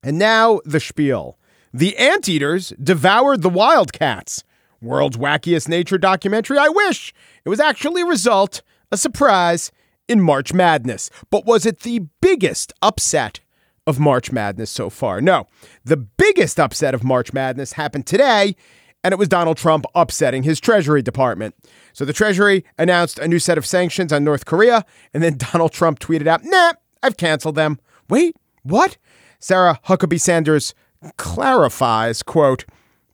And 0.07 0.21
now 0.21 0.61
the 0.65 0.79
spiel. 0.79 1.37
The 1.75 1.97
anteaters 1.97 2.73
devoured 2.81 3.43
the 3.43 3.49
wildcats. 3.49 4.45
World's 4.81 5.17
wackiest 5.17 5.69
nature 5.69 5.99
documentary. 5.99 6.59
I 6.59 6.69
wish 6.69 7.13
it 7.45 7.49
was 7.49 7.59
actually 7.59 8.03
a 8.03 8.07
result, 8.07 8.63
a 8.93 8.97
surprise 8.97 9.73
in 10.07 10.21
March 10.21 10.55
Madness. 10.55 11.11
But 11.29 11.45
was 11.45 11.67
it 11.67 11.81
the 11.81 12.07
biggest 12.21 12.73
upset 12.83 13.41
of 13.85 13.99
March 13.99 14.31
Madness 14.31 14.71
so 14.71 14.91
far? 14.91 15.21
No. 15.21 15.49
The 15.85 15.97
biggest 15.97 16.61
upset 16.61 16.95
of 16.95 17.03
March 17.03 17.33
Madness 17.33 17.73
happened 17.73 18.07
today, 18.07 18.55
and 19.03 19.11
it 19.11 19.19
was 19.19 19.27
Donald 19.27 19.57
Trump 19.57 19.87
upsetting 19.97 20.45
his 20.45 20.61
Treasury 20.61 21.03
Department. 21.03 21.57
So 21.93 22.05
the 22.05 22.13
Treasury 22.13 22.65
announced 22.79 23.19
a 23.19 23.27
new 23.27 23.41
set 23.41 23.59
of 23.59 23.67
sanctions 23.67 24.13
on 24.13 24.23
North 24.23 24.45
Korea, 24.45 24.85
and 25.13 25.21
then 25.21 25.37
Donald 25.53 25.73
Trump 25.73 25.99
tweeted 25.99 26.29
out, 26.29 26.45
nah, 26.45 26.75
I've 27.03 27.17
canceled 27.17 27.57
them. 27.57 27.81
Wait, 28.09 28.37
what? 28.63 28.99
Sarah 29.39 29.81
Huckabee 29.87 30.21
Sanders 30.21 30.75
clarifies, 31.17 32.23
quote, 32.23 32.65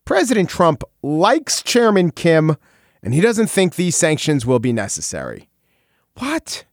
President 0.05 0.49
Trump 0.49 0.83
likes 1.03 1.63
Chairman 1.63 2.11
Kim 2.11 2.57
and 3.03 3.15
he 3.15 3.21
doesn't 3.21 3.49
think 3.49 3.75
these 3.75 3.97
sanctions 3.97 4.47
will 4.47 4.61
be 4.61 4.73
necessary. 4.73 5.49
What? 6.19 6.65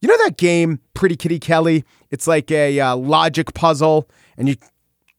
You 0.00 0.08
know 0.08 0.16
that 0.24 0.36
game, 0.36 0.80
Pretty 0.94 1.16
Kitty 1.16 1.38
Kelly? 1.38 1.84
It's 2.10 2.26
like 2.26 2.50
a 2.50 2.78
uh, 2.78 2.96
logic 2.96 3.54
puzzle, 3.54 4.08
and 4.36 4.48
you 4.48 4.56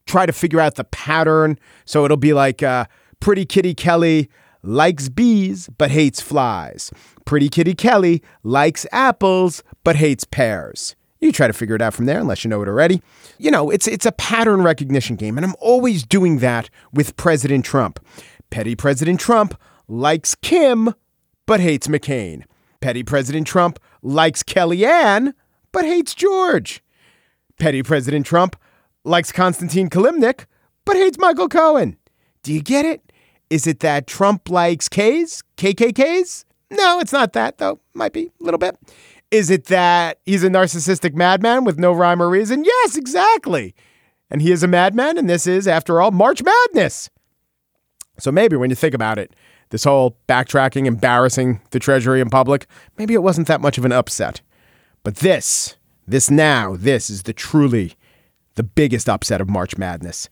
try 0.06 0.26
to 0.26 0.34
figure 0.34 0.60
out 0.60 0.76
the 0.76 0.84
pattern. 0.86 1.58
So 1.86 2.06
it'll 2.06 2.18
be 2.18 2.34
like 2.34 2.64
uh, 2.64 2.86
Pretty 3.20 3.46
Kitty 3.46 3.74
Kelly 3.74 4.30
likes 4.62 5.10
bees 5.10 5.70
but 5.78 5.92
hates 5.92 6.22
flies. 6.22 6.92
Pretty 7.26 7.50
Kitty 7.50 7.76
Kelly 7.76 8.22
likes 8.44 8.86
apples 8.92 9.64
but 9.84 9.96
hates 9.98 10.24
pears. 10.24 10.96
You 11.24 11.32
try 11.32 11.48
to 11.48 11.54
figure 11.54 11.76
it 11.76 11.82
out 11.82 11.94
from 11.94 12.06
there 12.06 12.20
unless 12.20 12.44
you 12.44 12.50
know 12.50 12.62
it 12.62 12.68
already. 12.68 13.02
You 13.38 13.50
know, 13.50 13.70
it's 13.70 13.88
it's 13.88 14.06
a 14.06 14.12
pattern 14.12 14.62
recognition 14.62 15.16
game 15.16 15.38
and 15.38 15.46
I'm 15.46 15.56
always 15.60 16.04
doing 16.04 16.40
that 16.40 16.70
with 16.92 17.16
President 17.16 17.64
Trump. 17.64 18.06
Petty 18.50 18.76
President 18.76 19.22
Trump 19.22 19.58
likes 19.88 20.36
Kim 20.36 20.94
but 21.46 21.62
hates 21.62 21.88
McCain. 21.88 22.44
Petty 22.82 23.04
President 23.04 23.48
Trump 23.48 23.80
likes 24.02 24.44
Kellyanne 24.44 25.34
but 25.72 25.86
hates 25.86 26.14
George. 26.14 26.84
Petty 27.58 27.84
President 27.84 28.26
Trump 28.26 28.58
likes 29.06 29.32
Konstantin 29.32 29.90
Kilimnik 29.90 30.46
but 30.84 30.98
hates 30.98 31.18
Michael 31.18 31.48
Cohen. 31.48 31.96
Do 32.44 32.52
you 32.52 32.62
get 32.62 32.84
it? 32.84 33.14
Is 33.50 33.66
it 33.66 33.80
that 33.80 34.08
Trump 34.08 34.50
likes 34.50 34.90
K's, 34.90 35.42
KKKs? 35.56 36.44
No, 36.74 37.00
it's 37.00 37.14
not 37.14 37.34
that, 37.34 37.60
though. 37.60 37.80
Might 37.94 38.14
be 38.14 38.32
a 38.42 38.44
little 38.44 38.58
bit. 38.58 38.78
Is 39.34 39.50
it 39.50 39.66
that 39.66 40.20
he's 40.28 40.44
a 40.44 40.48
narcissistic 40.48 41.16
madman 41.16 41.64
with 41.64 41.80
no 41.80 41.92
rhyme 41.92 42.22
or 42.22 42.30
reason? 42.30 42.64
Yes, 42.64 42.96
exactly. 42.96 43.74
And 44.30 44.44
he 44.44 44.52
is 44.52 44.62
a 44.62 44.68
madman, 44.68 45.18
and 45.18 45.28
this 45.28 45.48
is, 45.48 45.68
after 45.68 46.00
all, 46.00 46.12
March 46.12 46.44
Madness. 46.44 47.10
So 48.20 48.32
maybe 48.32 48.56
when 48.56 48.70
you 48.70 48.76
think 48.76 48.94
about 48.94 49.18
it, 49.18 49.36
this 49.72 49.86
whole 49.86 50.20
backtracking, 50.30 50.86
embarrassing 50.86 51.62
the 51.72 51.80
Treasury 51.80 52.22
in 52.22 52.30
public, 52.30 52.68
maybe 53.00 53.16
it 53.16 53.24
wasn't 53.24 53.48
that 53.48 53.60
much 53.60 53.80
of 53.80 53.86
an 53.86 53.92
upset. 53.92 54.42
But 55.02 55.16
this, 55.16 55.78
this 56.08 56.30
now, 56.30 56.76
this 56.76 57.10
is 57.10 57.24
the 57.24 57.34
truly 57.34 57.96
the 58.54 58.62
biggest 58.62 59.10
upset 59.10 59.42
of 59.42 59.50
March 59.50 59.80
Madness. 59.80 60.30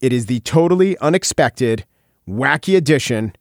It 0.00 0.14
is 0.14 0.24
the 0.24 0.40
totally 0.40 0.96
unexpected, 0.96 1.84
wacky 2.26 2.74
addition 2.74 3.34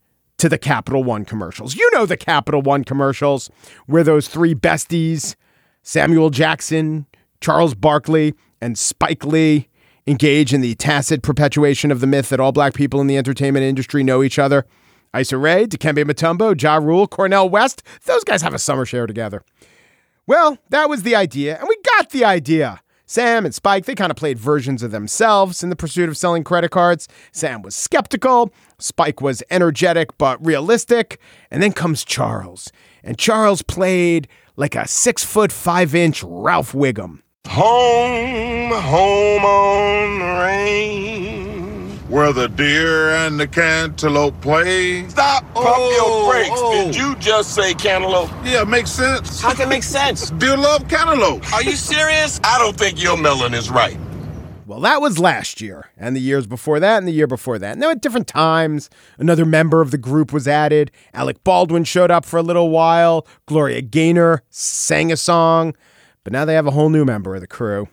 to 0.43 0.49
the 0.49 0.57
Capital 0.57 1.05
One 1.05 1.23
commercials. 1.23 1.73
You 1.73 1.89
know 1.93 2.05
the 2.05 2.17
Capital 2.17 2.61
One 2.61 2.83
commercials 2.83 3.49
where 3.85 4.03
those 4.03 4.27
three 4.27 4.53
besties, 4.53 5.37
Samuel 5.83 6.31
Jackson, 6.31 7.05
Charles 7.39 7.73
Barkley, 7.73 8.33
and 8.59 8.77
Spike 8.77 9.23
Lee, 9.23 9.69
engage 10.05 10.53
in 10.53 10.59
the 10.59 10.75
tacit 10.75 11.23
perpetuation 11.23 11.91
of 11.91 12.01
the 12.01 12.07
myth 12.07 12.27
that 12.27 12.41
all 12.41 12.51
black 12.51 12.73
people 12.73 12.99
in 12.99 13.07
the 13.07 13.15
entertainment 13.15 13.63
industry 13.63 14.03
know 14.03 14.21
each 14.21 14.37
other. 14.37 14.65
Issa 15.17 15.37
Rae, 15.37 15.65
Dikembe 15.65 16.03
Mutombo, 16.03 16.61
Ja 16.61 16.75
Rule, 16.75 17.07
Cornel 17.07 17.47
West, 17.47 17.81
those 18.03 18.25
guys 18.25 18.41
have 18.41 18.53
a 18.53 18.59
summer 18.59 18.85
share 18.85 19.07
together. 19.07 19.45
Well, 20.27 20.57
that 20.71 20.89
was 20.89 21.03
the 21.03 21.15
idea, 21.15 21.57
and 21.57 21.69
we 21.69 21.77
got 21.97 22.09
the 22.09 22.25
idea. 22.25 22.81
Sam 23.05 23.45
and 23.45 23.53
Spike, 23.53 23.85
they 23.85 23.95
kind 23.95 24.11
of 24.11 24.17
played 24.17 24.39
versions 24.39 24.81
of 24.81 24.91
themselves 24.91 25.61
in 25.61 25.69
the 25.69 25.75
pursuit 25.75 26.09
of 26.09 26.17
selling 26.17 26.43
credit 26.43 26.71
cards. 26.71 27.07
Sam 27.31 27.61
was 27.61 27.75
skeptical, 27.75 28.53
Spike 28.79 29.21
was 29.21 29.43
energetic 29.49 30.17
but 30.17 30.43
realistic. 30.45 31.19
And 31.51 31.61
then 31.61 31.73
comes 31.73 32.03
Charles. 32.03 32.71
And 33.03 33.17
Charles 33.17 33.61
played 33.61 34.27
like 34.55 34.75
a 34.75 34.87
six 34.87 35.23
foot 35.23 35.51
five 35.51 35.93
inch 35.93 36.23
Ralph 36.23 36.71
Wiggum. 36.71 37.19
Home, 37.47 38.71
home 38.71 39.45
on 39.45 40.19
the 40.19 40.41
range 40.41 41.42
where 42.13 42.31
the 42.31 42.47
deer 42.47 43.09
and 43.09 43.39
the 43.39 43.47
cantaloupe 43.47 44.39
play. 44.39 45.09
Stop! 45.09 45.41
Pump 45.55 45.65
oh, 45.67 45.91
your 45.97 46.31
brakes. 46.31 46.51
Oh. 46.53 46.85
Did 46.85 46.95
you 46.95 47.15
just 47.15 47.55
say 47.55 47.73
cantaloupe? 47.73 48.29
Yeah, 48.43 48.63
makes 48.65 48.91
sense. 48.91 49.41
How 49.41 49.55
can 49.55 49.65
it 49.65 49.69
make 49.69 49.81
sense? 49.81 50.29
Deer 50.37 50.55
love 50.55 50.87
cantaloupe. 50.87 51.51
Are 51.51 51.63
you 51.63 51.71
serious? 51.71 52.39
I 52.43 52.59
don't 52.59 52.77
think 52.77 53.01
your 53.01 53.17
melon 53.17 53.55
is 53.55 53.71
right. 53.71 53.97
Well, 54.67 54.79
that 54.81 55.01
was 55.01 55.17
last 55.17 55.59
year, 55.59 55.89
and 55.97 56.15
the 56.15 56.19
years 56.19 56.45
before 56.45 56.79
that, 56.79 56.99
and 56.99 57.07
the 57.07 57.11
year 57.11 57.25
before 57.25 57.57
that. 57.57 57.79
Now, 57.79 57.89
at 57.89 58.03
different 58.03 58.27
times, 58.27 58.91
another 59.17 59.43
member 59.43 59.81
of 59.81 59.89
the 59.89 59.97
group 59.97 60.31
was 60.31 60.47
added. 60.47 60.91
Alec 61.15 61.43
Baldwin 61.43 61.83
showed 61.83 62.11
up 62.11 62.25
for 62.25 62.37
a 62.37 62.43
little 62.43 62.69
while. 62.69 63.25
Gloria 63.47 63.81
Gaynor 63.81 64.43
sang 64.51 65.11
a 65.11 65.17
song. 65.17 65.73
But 66.23 66.31
now 66.31 66.45
they 66.45 66.53
have 66.53 66.67
a 66.67 66.71
whole 66.71 66.89
new 66.89 67.05
member 67.05 67.33
of 67.33 67.41
the 67.41 67.47
crew. 67.47 67.87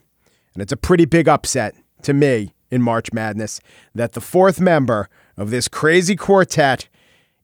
And 0.53 0.63
it's 0.63 0.73
a 0.73 0.77
pretty 0.77 1.07
big 1.07 1.27
upset 1.27 1.75
to 2.03 2.13
me 2.13 2.53
in 2.71 2.83
March 2.83 3.13
Madness 3.13 3.61
that 3.95 4.13
the 4.13 4.21
fourth 4.21 4.61
member 4.61 5.09
of 5.37 5.51
this 5.51 5.69
crazy 5.69 6.17
quartet 6.17 6.89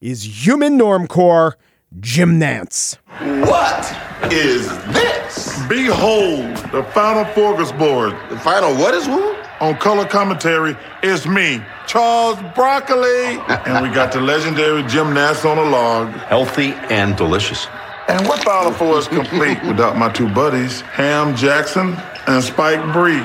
is 0.01 0.47
human 0.47 0.79
normcore 0.79 1.55
Jim 2.01 2.39
Nantz. 2.39 2.99
What 3.49 4.33
is 4.33 4.69
this? 4.93 5.67
Behold, 5.69 6.57
the 6.73 6.85
final 6.93 7.25
focus 7.33 7.73
board. 7.73 8.13
The 8.29 8.39
final 8.39 8.75
what 8.75 8.95
is 8.95 9.07
who? 9.07 9.35
On 9.61 9.75
color 9.77 10.05
commentary, 10.05 10.77
it's 11.03 11.27
me, 11.27 11.63
Charles 11.87 12.39
Broccoli. 12.55 13.39
and 13.67 13.87
we 13.87 13.95
got 13.95 14.13
the 14.13 14.21
legendary 14.21 14.83
Jim 14.83 15.07
Nantz 15.09 15.51
on 15.51 15.57
a 15.57 15.71
log. 15.71 16.09
Healthy 16.09 16.73
and 16.91 17.17
delicious. 17.17 17.67
And 18.09 18.29
what 18.29 18.45
Final 18.45 18.73
Four 18.73 18.99
is 18.99 19.09
complete 19.09 19.61
without 19.67 19.97
my 19.97 20.13
two 20.13 20.29
buddies, 20.29 20.83
Ham 20.83 21.35
Jackson 21.35 21.97
and 22.27 22.45
Spike 22.45 22.93
Bree? 22.93 23.23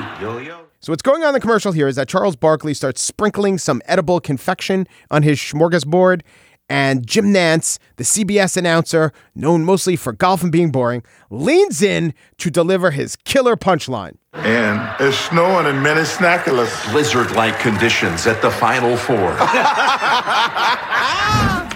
So 0.84 0.92
what's 0.92 1.02
going 1.02 1.22
on 1.22 1.28
in 1.28 1.34
the 1.34 1.40
commercial 1.40 1.70
here 1.70 1.86
is 1.86 1.94
that 1.94 2.08
Charles 2.08 2.34
Barkley 2.34 2.74
starts 2.74 3.00
sprinkling 3.00 3.56
some 3.56 3.80
edible 3.84 4.18
confection 4.18 4.88
on 5.12 5.22
his 5.22 5.38
smorgasbord, 5.38 6.22
and 6.68 7.06
Jim 7.06 7.26
Nantz, 7.26 7.78
the 7.98 8.02
CBS 8.02 8.56
announcer, 8.56 9.12
known 9.32 9.64
mostly 9.64 9.94
for 9.94 10.12
golf 10.12 10.42
and 10.42 10.50
being 10.50 10.72
boring, 10.72 11.04
leans 11.30 11.82
in 11.82 12.12
to 12.38 12.50
deliver 12.50 12.90
his 12.90 13.14
killer 13.14 13.56
punchline. 13.56 14.16
And 14.32 14.80
it's 14.98 15.16
snowing 15.16 15.68
in 15.68 15.84
Minneapolis. 15.84 16.90
Blizzard-like 16.90 17.60
conditions 17.60 18.26
at 18.26 18.42
the 18.42 18.50
Final 18.50 18.96
Four. 18.96 19.36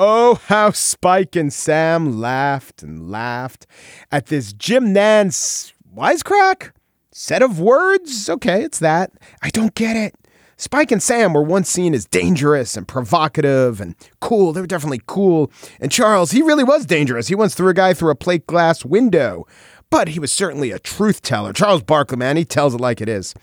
Oh, 0.00 0.40
how 0.46 0.70
Spike 0.70 1.34
and 1.34 1.52
Sam 1.52 2.20
laughed 2.20 2.84
and 2.84 3.10
laughed 3.10 3.66
at 4.12 4.26
this 4.26 4.52
Jim 4.52 4.94
Nantz 4.94 5.72
wisecrack 5.92 6.70
set 7.18 7.42
of 7.42 7.58
words. 7.58 8.30
Okay, 8.30 8.62
it's 8.62 8.78
that. 8.78 9.10
I 9.42 9.50
don't 9.50 9.74
get 9.74 9.96
it. 9.96 10.14
Spike 10.56 10.92
and 10.92 11.02
Sam 11.02 11.34
were 11.34 11.42
once 11.42 11.68
seen 11.68 11.92
as 11.92 12.06
dangerous 12.06 12.76
and 12.76 12.86
provocative 12.86 13.80
and 13.80 13.96
cool. 14.20 14.52
They 14.52 14.60
were 14.60 14.68
definitely 14.68 15.02
cool. 15.06 15.50
And 15.80 15.90
Charles, 15.90 16.30
he 16.30 16.42
really 16.42 16.64
was 16.64 16.86
dangerous. 16.86 17.26
He 17.26 17.34
once 17.34 17.54
threw 17.54 17.68
a 17.68 17.74
guy 17.74 17.92
through 17.92 18.10
a 18.10 18.16
plate 18.16 18.46
glass 18.46 18.84
window, 18.84 19.46
but 19.90 20.08
he 20.08 20.20
was 20.20 20.32
certainly 20.32 20.70
a 20.70 20.78
truth 20.78 21.20
teller. 21.20 21.52
Charles 21.52 21.82
Barkley, 21.82 22.18
man, 22.18 22.36
he 22.36 22.44
tells 22.44 22.74
it 22.74 22.80
like 22.80 23.00
it 23.00 23.08
is. 23.08 23.34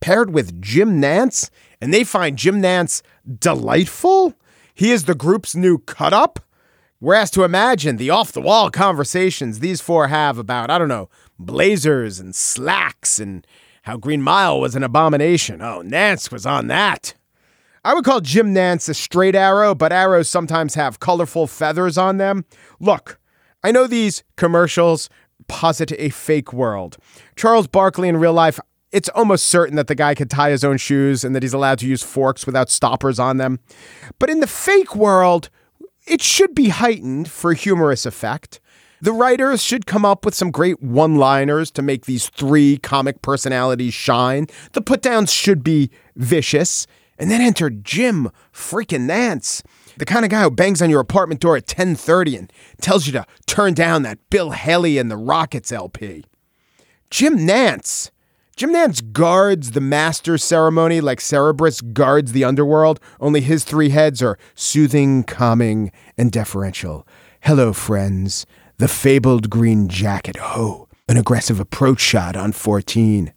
Paired 0.00 0.32
with 0.32 0.60
Jim 0.60 1.00
Nantz, 1.00 1.50
and 1.80 1.94
they 1.94 2.02
find 2.02 2.36
Jim 2.36 2.60
Nantz 2.60 3.02
delightful. 3.38 4.34
He 4.74 4.90
is 4.90 5.04
the 5.04 5.14
group's 5.14 5.54
new 5.54 5.78
cut 5.78 6.12
up. 6.12 6.40
We're 7.02 7.14
asked 7.14 7.32
to 7.34 7.44
imagine 7.44 7.96
the 7.96 8.10
off 8.10 8.30
the 8.30 8.42
wall 8.42 8.70
conversations 8.70 9.60
these 9.60 9.80
four 9.80 10.08
have 10.08 10.36
about, 10.36 10.68
I 10.68 10.76
don't 10.76 10.88
know, 10.88 11.08
blazers 11.38 12.20
and 12.20 12.34
slacks 12.34 13.18
and 13.18 13.46
how 13.84 13.96
Green 13.96 14.20
Mile 14.20 14.60
was 14.60 14.76
an 14.76 14.82
abomination. 14.82 15.62
Oh, 15.62 15.80
Nantz 15.82 16.30
was 16.30 16.44
on 16.44 16.66
that. 16.66 17.14
I 17.82 17.94
would 17.94 18.04
call 18.04 18.20
Jim 18.20 18.54
Nantz 18.54 18.86
a 18.90 18.92
straight 18.92 19.34
arrow, 19.34 19.74
but 19.74 19.92
arrows 19.92 20.28
sometimes 20.28 20.74
have 20.74 21.00
colorful 21.00 21.46
feathers 21.46 21.96
on 21.96 22.18
them. 22.18 22.44
Look, 22.80 23.18
I 23.64 23.72
know 23.72 23.86
these 23.86 24.22
commercials 24.36 25.08
posit 25.48 25.92
a 25.98 26.10
fake 26.10 26.52
world. 26.52 26.98
Charles 27.34 27.66
Barkley 27.66 28.08
in 28.08 28.18
real 28.18 28.34
life, 28.34 28.60
it's 28.92 29.08
almost 29.10 29.46
certain 29.46 29.76
that 29.76 29.86
the 29.86 29.94
guy 29.94 30.14
could 30.14 30.28
tie 30.28 30.50
his 30.50 30.64
own 30.64 30.76
shoes 30.76 31.24
and 31.24 31.34
that 31.34 31.42
he's 31.42 31.54
allowed 31.54 31.78
to 31.78 31.86
use 31.86 32.02
forks 32.02 32.44
without 32.44 32.68
stoppers 32.68 33.18
on 33.18 33.38
them. 33.38 33.58
But 34.18 34.28
in 34.28 34.40
the 34.40 34.46
fake 34.46 34.94
world, 34.94 35.48
it 36.06 36.22
should 36.22 36.54
be 36.54 36.68
heightened 36.68 37.30
for 37.30 37.52
humorous 37.52 38.06
effect. 38.06 38.60
The 39.02 39.12
writers 39.12 39.62
should 39.62 39.86
come 39.86 40.04
up 40.04 40.24
with 40.24 40.34
some 40.34 40.50
great 40.50 40.82
one 40.82 41.16
liners 41.16 41.70
to 41.72 41.82
make 41.82 42.04
these 42.04 42.28
three 42.28 42.76
comic 42.76 43.22
personalities 43.22 43.94
shine. 43.94 44.46
The 44.72 44.82
put 44.82 45.00
downs 45.00 45.32
should 45.32 45.64
be 45.64 45.90
vicious. 46.16 46.86
And 47.18 47.30
then 47.30 47.42
enter 47.42 47.68
Jim 47.68 48.30
freaking 48.50 49.06
Nantz, 49.06 49.62
the 49.98 50.06
kind 50.06 50.24
of 50.24 50.30
guy 50.30 50.42
who 50.42 50.50
bangs 50.50 50.80
on 50.80 50.88
your 50.88 51.00
apartment 51.00 51.40
door 51.40 51.54
at 51.54 51.66
10:30 51.66 52.38
and 52.38 52.52
tells 52.80 53.06
you 53.06 53.12
to 53.12 53.26
turn 53.46 53.74
down 53.74 54.02
that 54.02 54.18
Bill 54.30 54.52
Haley 54.52 54.96
and 54.96 55.10
the 55.10 55.18
Rockets 55.18 55.70
LP. 55.70 56.24
Jim 57.10 57.38
Nantz. 57.38 58.10
Jim 58.60 58.74
Nantz 58.74 59.00
guards 59.14 59.70
the 59.70 59.80
master 59.80 60.36
ceremony 60.36 61.00
like 61.00 61.18
Cerberus 61.18 61.80
guards 61.80 62.32
the 62.32 62.44
underworld, 62.44 63.00
only 63.18 63.40
his 63.40 63.64
three 63.64 63.88
heads 63.88 64.20
are 64.20 64.36
soothing, 64.54 65.22
calming, 65.22 65.90
and 66.18 66.30
deferential. 66.30 67.08
Hello, 67.40 67.72
friends. 67.72 68.44
The 68.76 68.86
fabled 68.86 69.48
green 69.48 69.88
jacket. 69.88 70.36
Ho, 70.36 70.88
an 71.08 71.16
aggressive 71.16 71.58
approach 71.58 72.00
shot 72.00 72.36
on 72.36 72.52
14. 72.52 73.32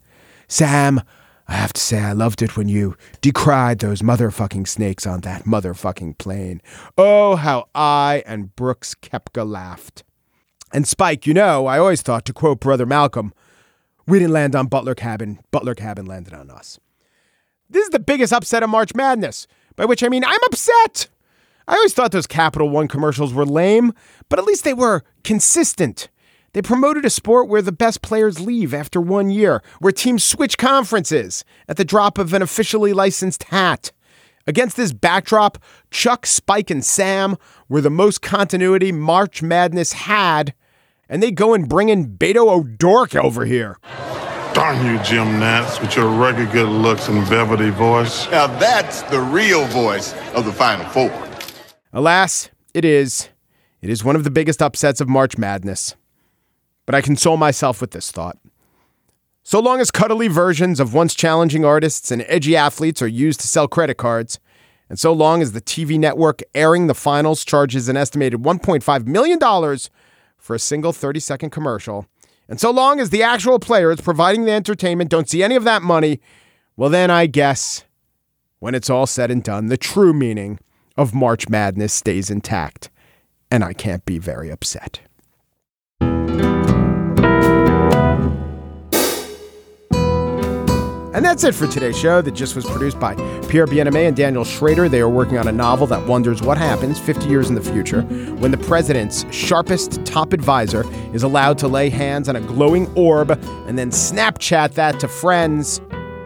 Sam, 0.50 1.00
I 1.48 1.54
have 1.54 1.72
to 1.72 1.80
say 1.80 2.02
I 2.02 2.12
loved 2.12 2.42
it 2.42 2.58
when 2.58 2.68
you 2.68 2.98
decried 3.22 3.80
those 3.80 4.02
motherfucking 4.02 4.68
snakes 4.68 5.08
on 5.08 5.22
that 5.22 5.46
motherfucking 5.46 6.18
plane. 6.18 6.62
Oh, 6.98 7.38
how 7.38 7.70
I 7.74 8.24
and 8.26 8.54
Brooks 8.58 8.94
Koepka 8.94 9.50
laughed. 9.50 10.04
And 10.74 10.86
Spike, 10.86 11.26
you 11.26 11.34
know, 11.34 11.66
I 11.66 11.80
always 11.80 12.02
thought, 12.02 12.26
to 12.26 12.34
quote 12.34 12.60
Brother 12.60 12.86
Malcolm, 12.86 13.32
we 14.08 14.20
didn't 14.20 14.34
land 14.34 14.56
on 14.56 14.68
Butler 14.68 14.96
Cabin, 14.96 15.40
Butler 15.52 15.76
Cabin 15.76 16.06
landed 16.06 16.34
on 16.34 16.50
us. 16.50 16.80
This 17.70 17.86
is 17.86 17.90
the 17.90 18.00
biggest 18.00 18.34
upset 18.34 18.64
of 18.64 18.70
March 18.70 18.94
Madness, 18.94 19.48
by 19.76 19.86
which 19.86 20.04
I 20.04 20.10
mean 20.10 20.24
I'm 20.24 20.44
upset. 20.46 21.08
I 21.68 21.76
always 21.76 21.94
thought 21.94 22.12
those 22.12 22.28
Capital 22.28 22.70
One 22.70 22.88
commercials 22.88 23.34
were 23.34 23.46
lame, 23.46 23.94
but 24.30 24.38
at 24.38 24.46
least 24.46 24.64
they 24.64 24.74
were 24.74 25.04
consistent. 25.24 26.10
They 26.54 26.62
promoted 26.62 27.04
a 27.04 27.10
sport 27.10 27.48
where 27.50 27.62
the 27.62 27.72
best 27.72 28.02
players 28.02 28.40
leave 28.40 28.74
after 28.74 29.02
one 29.02 29.32
year, 29.32 29.64
where 29.80 29.92
teams 29.92 30.24
switch 30.24 30.58
conferences 30.58 31.44
at 31.68 31.78
the 31.78 31.86
drop 31.86 32.18
of 32.18 32.34
an 32.34 32.42
officially 32.42 32.94
licensed 32.94 33.44
hat. 33.44 33.92
Against 34.46 34.78
this 34.78 34.94
backdrop, 34.94 35.58
Chuck, 35.90 36.26
Spike, 36.26 36.70
and 36.70 36.84
Sam 36.84 37.38
were 37.70 37.82
the 37.82 37.90
most 37.90 38.22
continuity 38.22 38.92
March 38.92 39.42
Madness 39.42 39.94
had, 39.94 40.54
and 41.10 41.22
they 41.22 41.32
go 41.32 41.54
and 41.54 41.68
bring 41.68 41.90
in 41.90 42.18
Beto 42.18 42.48
O'Dork 42.50 43.16
over 43.16 43.46
here. 43.46 43.78
Darn 44.54 44.86
you, 44.86 45.02
Jim 45.04 45.40
Nantz, 45.40 45.82
with 45.82 45.96
your 45.96 46.10
rugged 46.10 46.52
good 46.52 46.70
looks 46.70 47.08
and 47.08 47.24
velvety 47.24 47.72
voice. 47.72 48.30
Now 48.30 48.48
that's 48.48 49.02
the 49.04 49.20
real 49.20 49.66
voice 49.66 50.14
of 50.34 50.46
the 50.46 50.52
Final 50.52 50.86
Four. 50.90 51.12
Alas, 51.92 52.50
it 52.74 52.86
is. 52.86 53.30
It 53.82 53.90
is 53.90 54.04
one 54.04 54.16
of 54.16 54.24
the 54.24 54.32
biggest 54.32 54.62
upsets 54.62 55.02
of 55.02 55.10
March 55.10 55.38
Madness. 55.38 55.96
But 56.86 56.96
I 56.96 57.02
console 57.02 57.38
myself 57.38 57.82
with 57.82 57.92
this 57.92 58.12
thought. 58.12 58.38
So 59.42 59.60
long 59.60 59.82
as 59.82 59.92
cuddly 59.92 60.30
versions 60.30 60.80
of 60.80 60.94
once 60.94 61.14
challenging 61.14 61.66
artists 61.66 62.12
and 62.12 62.24
edgy 62.28 62.56
athletes 62.56 63.02
are 63.02 63.08
used 63.08 63.42
to 63.42 63.48
sell 63.48 63.68
credit 63.68 63.98
cards, 63.98 64.40
and 64.90 64.98
so 64.98 65.12
long 65.12 65.42
as 65.42 65.52
the 65.52 65.62
TV 65.62 66.00
network 66.00 66.42
airing 66.56 66.88
the 66.88 66.94
finals 66.94 67.44
charges 67.44 67.90
an 67.90 67.98
estimated 67.98 68.42
$1.5 68.42 69.06
million 69.06 69.40
for 70.44 70.54
a 70.56 70.60
single 70.60 70.92
30 70.92 71.22
second 71.22 71.50
commercial, 71.52 72.06
and 72.50 72.60
so 72.60 72.70
long 72.70 73.00
as 73.00 73.10
the 73.10 73.24
actual 73.24 73.58
players 73.60 74.02
providing 74.02 74.44
the 74.44 74.52
entertainment 74.52 75.10
don't 75.10 75.30
see 75.30 75.42
any 75.42 75.56
of 75.56 75.64
that 75.64 75.82
money, 75.82 76.20
well, 76.76 76.90
then 76.90 77.10
I 77.10 77.28
guess 77.28 77.86
when 78.60 78.76
it's 78.76 78.90
all 78.90 79.08
said 79.08 79.32
and 79.32 79.42
done, 79.42 79.68
the 79.68 79.78
true 79.78 80.14
meaning 80.14 80.60
of 80.98 81.14
March 81.14 81.48
Madness 81.48 81.94
stays 81.94 82.30
intact, 82.30 82.90
and 83.50 83.64
I 83.64 83.72
can't 83.72 84.04
be 84.06 84.20
very 84.20 84.50
upset. 84.50 85.00
And 91.14 91.24
that's 91.24 91.44
it 91.44 91.54
for 91.54 91.68
today's 91.68 91.98
show 91.98 92.22
that 92.22 92.32
just 92.32 92.56
was 92.56 92.66
produced 92.66 93.00
by 93.00 93.14
Pierre 93.48 93.68
Bienaimé 93.68 94.08
and 94.08 94.18
Daniel 94.18 94.44
Schrader. 94.44 94.90
They 94.90 95.00
are 95.00 95.10
working 95.10 95.38
on 95.38 95.48
a 95.48 95.52
novel 95.52 95.86
that 95.88 96.08
wonders 96.08 96.42
what 96.42 96.58
happens 96.58 97.00
50 97.00 97.28
years 97.28 97.50
in 97.50 97.56
the 97.56 97.62
future 97.62 98.02
when 98.02 98.50
the 98.50 98.58
president's 98.58 99.24
sharpest 99.32 100.04
top 100.06 100.34
advisor 100.34 100.84
is 101.14 101.22
allowed 101.22 101.60
to 101.60 101.68
lay 101.68 101.90
hands 101.90 102.30
on 102.30 102.36
a 102.36 102.42
glowing 102.42 102.92
orb 102.96 103.30
and 103.68 103.78
then 103.78 103.92
Snapchat 103.92 104.74
that 104.74 105.00
to 105.02 105.08
friends. 105.08 105.82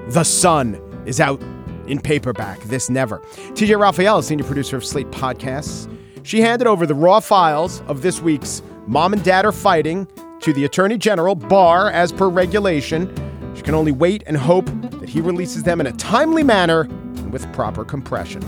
The 0.08 0.23
Sun 0.23 0.82
is 1.06 1.19
out 1.19 1.41
in 1.88 2.00
paperback. 2.00 2.62
This 2.62 2.89
never. 2.89 3.19
TJ 3.56 3.78
Raphael, 3.78 4.21
senior 4.21 4.45
producer 4.45 4.78
of 4.78 4.86
Slate 4.86 5.12
Podcasts. 5.12 5.93
She 6.23 6.39
handed 6.39 6.65
over 6.65 6.86
the 6.86 6.95
raw 6.95 7.19
files 7.19 7.82
of 7.88 8.04
this 8.04 8.21
week's 8.21 8.62
Mom 8.86 9.12
and 9.12 9.21
Dad 9.21 9.45
Are 9.45 9.52
Fighting 9.52 10.08
to 10.39 10.54
the 10.54 10.63
Attorney 10.63 10.97
General, 10.97 11.36
Barr, 11.36 11.91
as 11.91 12.13
per 12.13 12.30
regulation. 12.30 13.13
She 13.58 13.63
can 13.63 13.74
only 13.74 13.91
wait 13.91 14.24
and 14.28 14.38
hope 14.38 14.67
that 15.00 15.10
he 15.10 15.20
releases 15.20 15.63
them 15.63 15.82
in 15.82 15.88
a 15.88 15.91
timely 15.93 16.43
manner 16.43 16.82
and 16.82 17.34
with 17.34 17.52
proper 17.54 17.84
compression. 17.84 18.41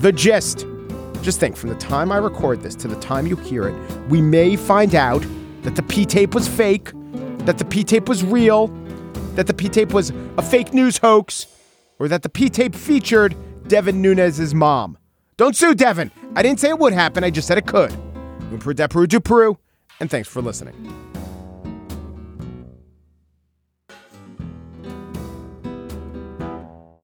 The 0.00 0.12
gist. 0.12 0.66
Just 1.20 1.40
think 1.40 1.56
from 1.56 1.68
the 1.68 1.76
time 1.76 2.12
I 2.12 2.16
record 2.16 2.62
this 2.62 2.76
to 2.76 2.88
the 2.88 2.98
time 3.00 3.26
you 3.26 3.34
hear 3.34 3.68
it, 3.68 3.74
we 4.08 4.22
may 4.22 4.54
find 4.54 4.94
out 4.94 5.26
that 5.62 5.74
the 5.74 5.82
P 5.82 6.06
tape 6.06 6.32
was 6.32 6.46
fake, 6.46 6.92
that 7.40 7.58
the 7.58 7.64
P 7.64 7.82
tape 7.82 8.08
was 8.08 8.22
real, 8.24 8.68
that 9.34 9.48
the 9.48 9.52
P 9.52 9.68
tape 9.68 9.92
was 9.92 10.12
a 10.38 10.42
fake 10.42 10.72
news 10.72 10.98
hoax, 10.98 11.46
or 11.98 12.06
that 12.06 12.22
the 12.22 12.28
P 12.28 12.48
tape 12.48 12.76
featured 12.76 13.34
Devin 13.66 14.00
Nunes' 14.00 14.54
mom. 14.54 14.96
Don't 15.38 15.56
sue 15.56 15.74
Devin. 15.74 16.12
I 16.36 16.42
didn't 16.42 16.60
say 16.60 16.68
it 16.68 16.78
would 16.78 16.92
happen, 16.92 17.24
I 17.24 17.30
just 17.30 17.48
said 17.48 17.58
it 17.58 17.66
could. 17.66 17.92
Peru, 19.24 19.58
and 19.98 20.08
thanks 20.08 20.28
for 20.28 20.40
listening. 20.40 21.09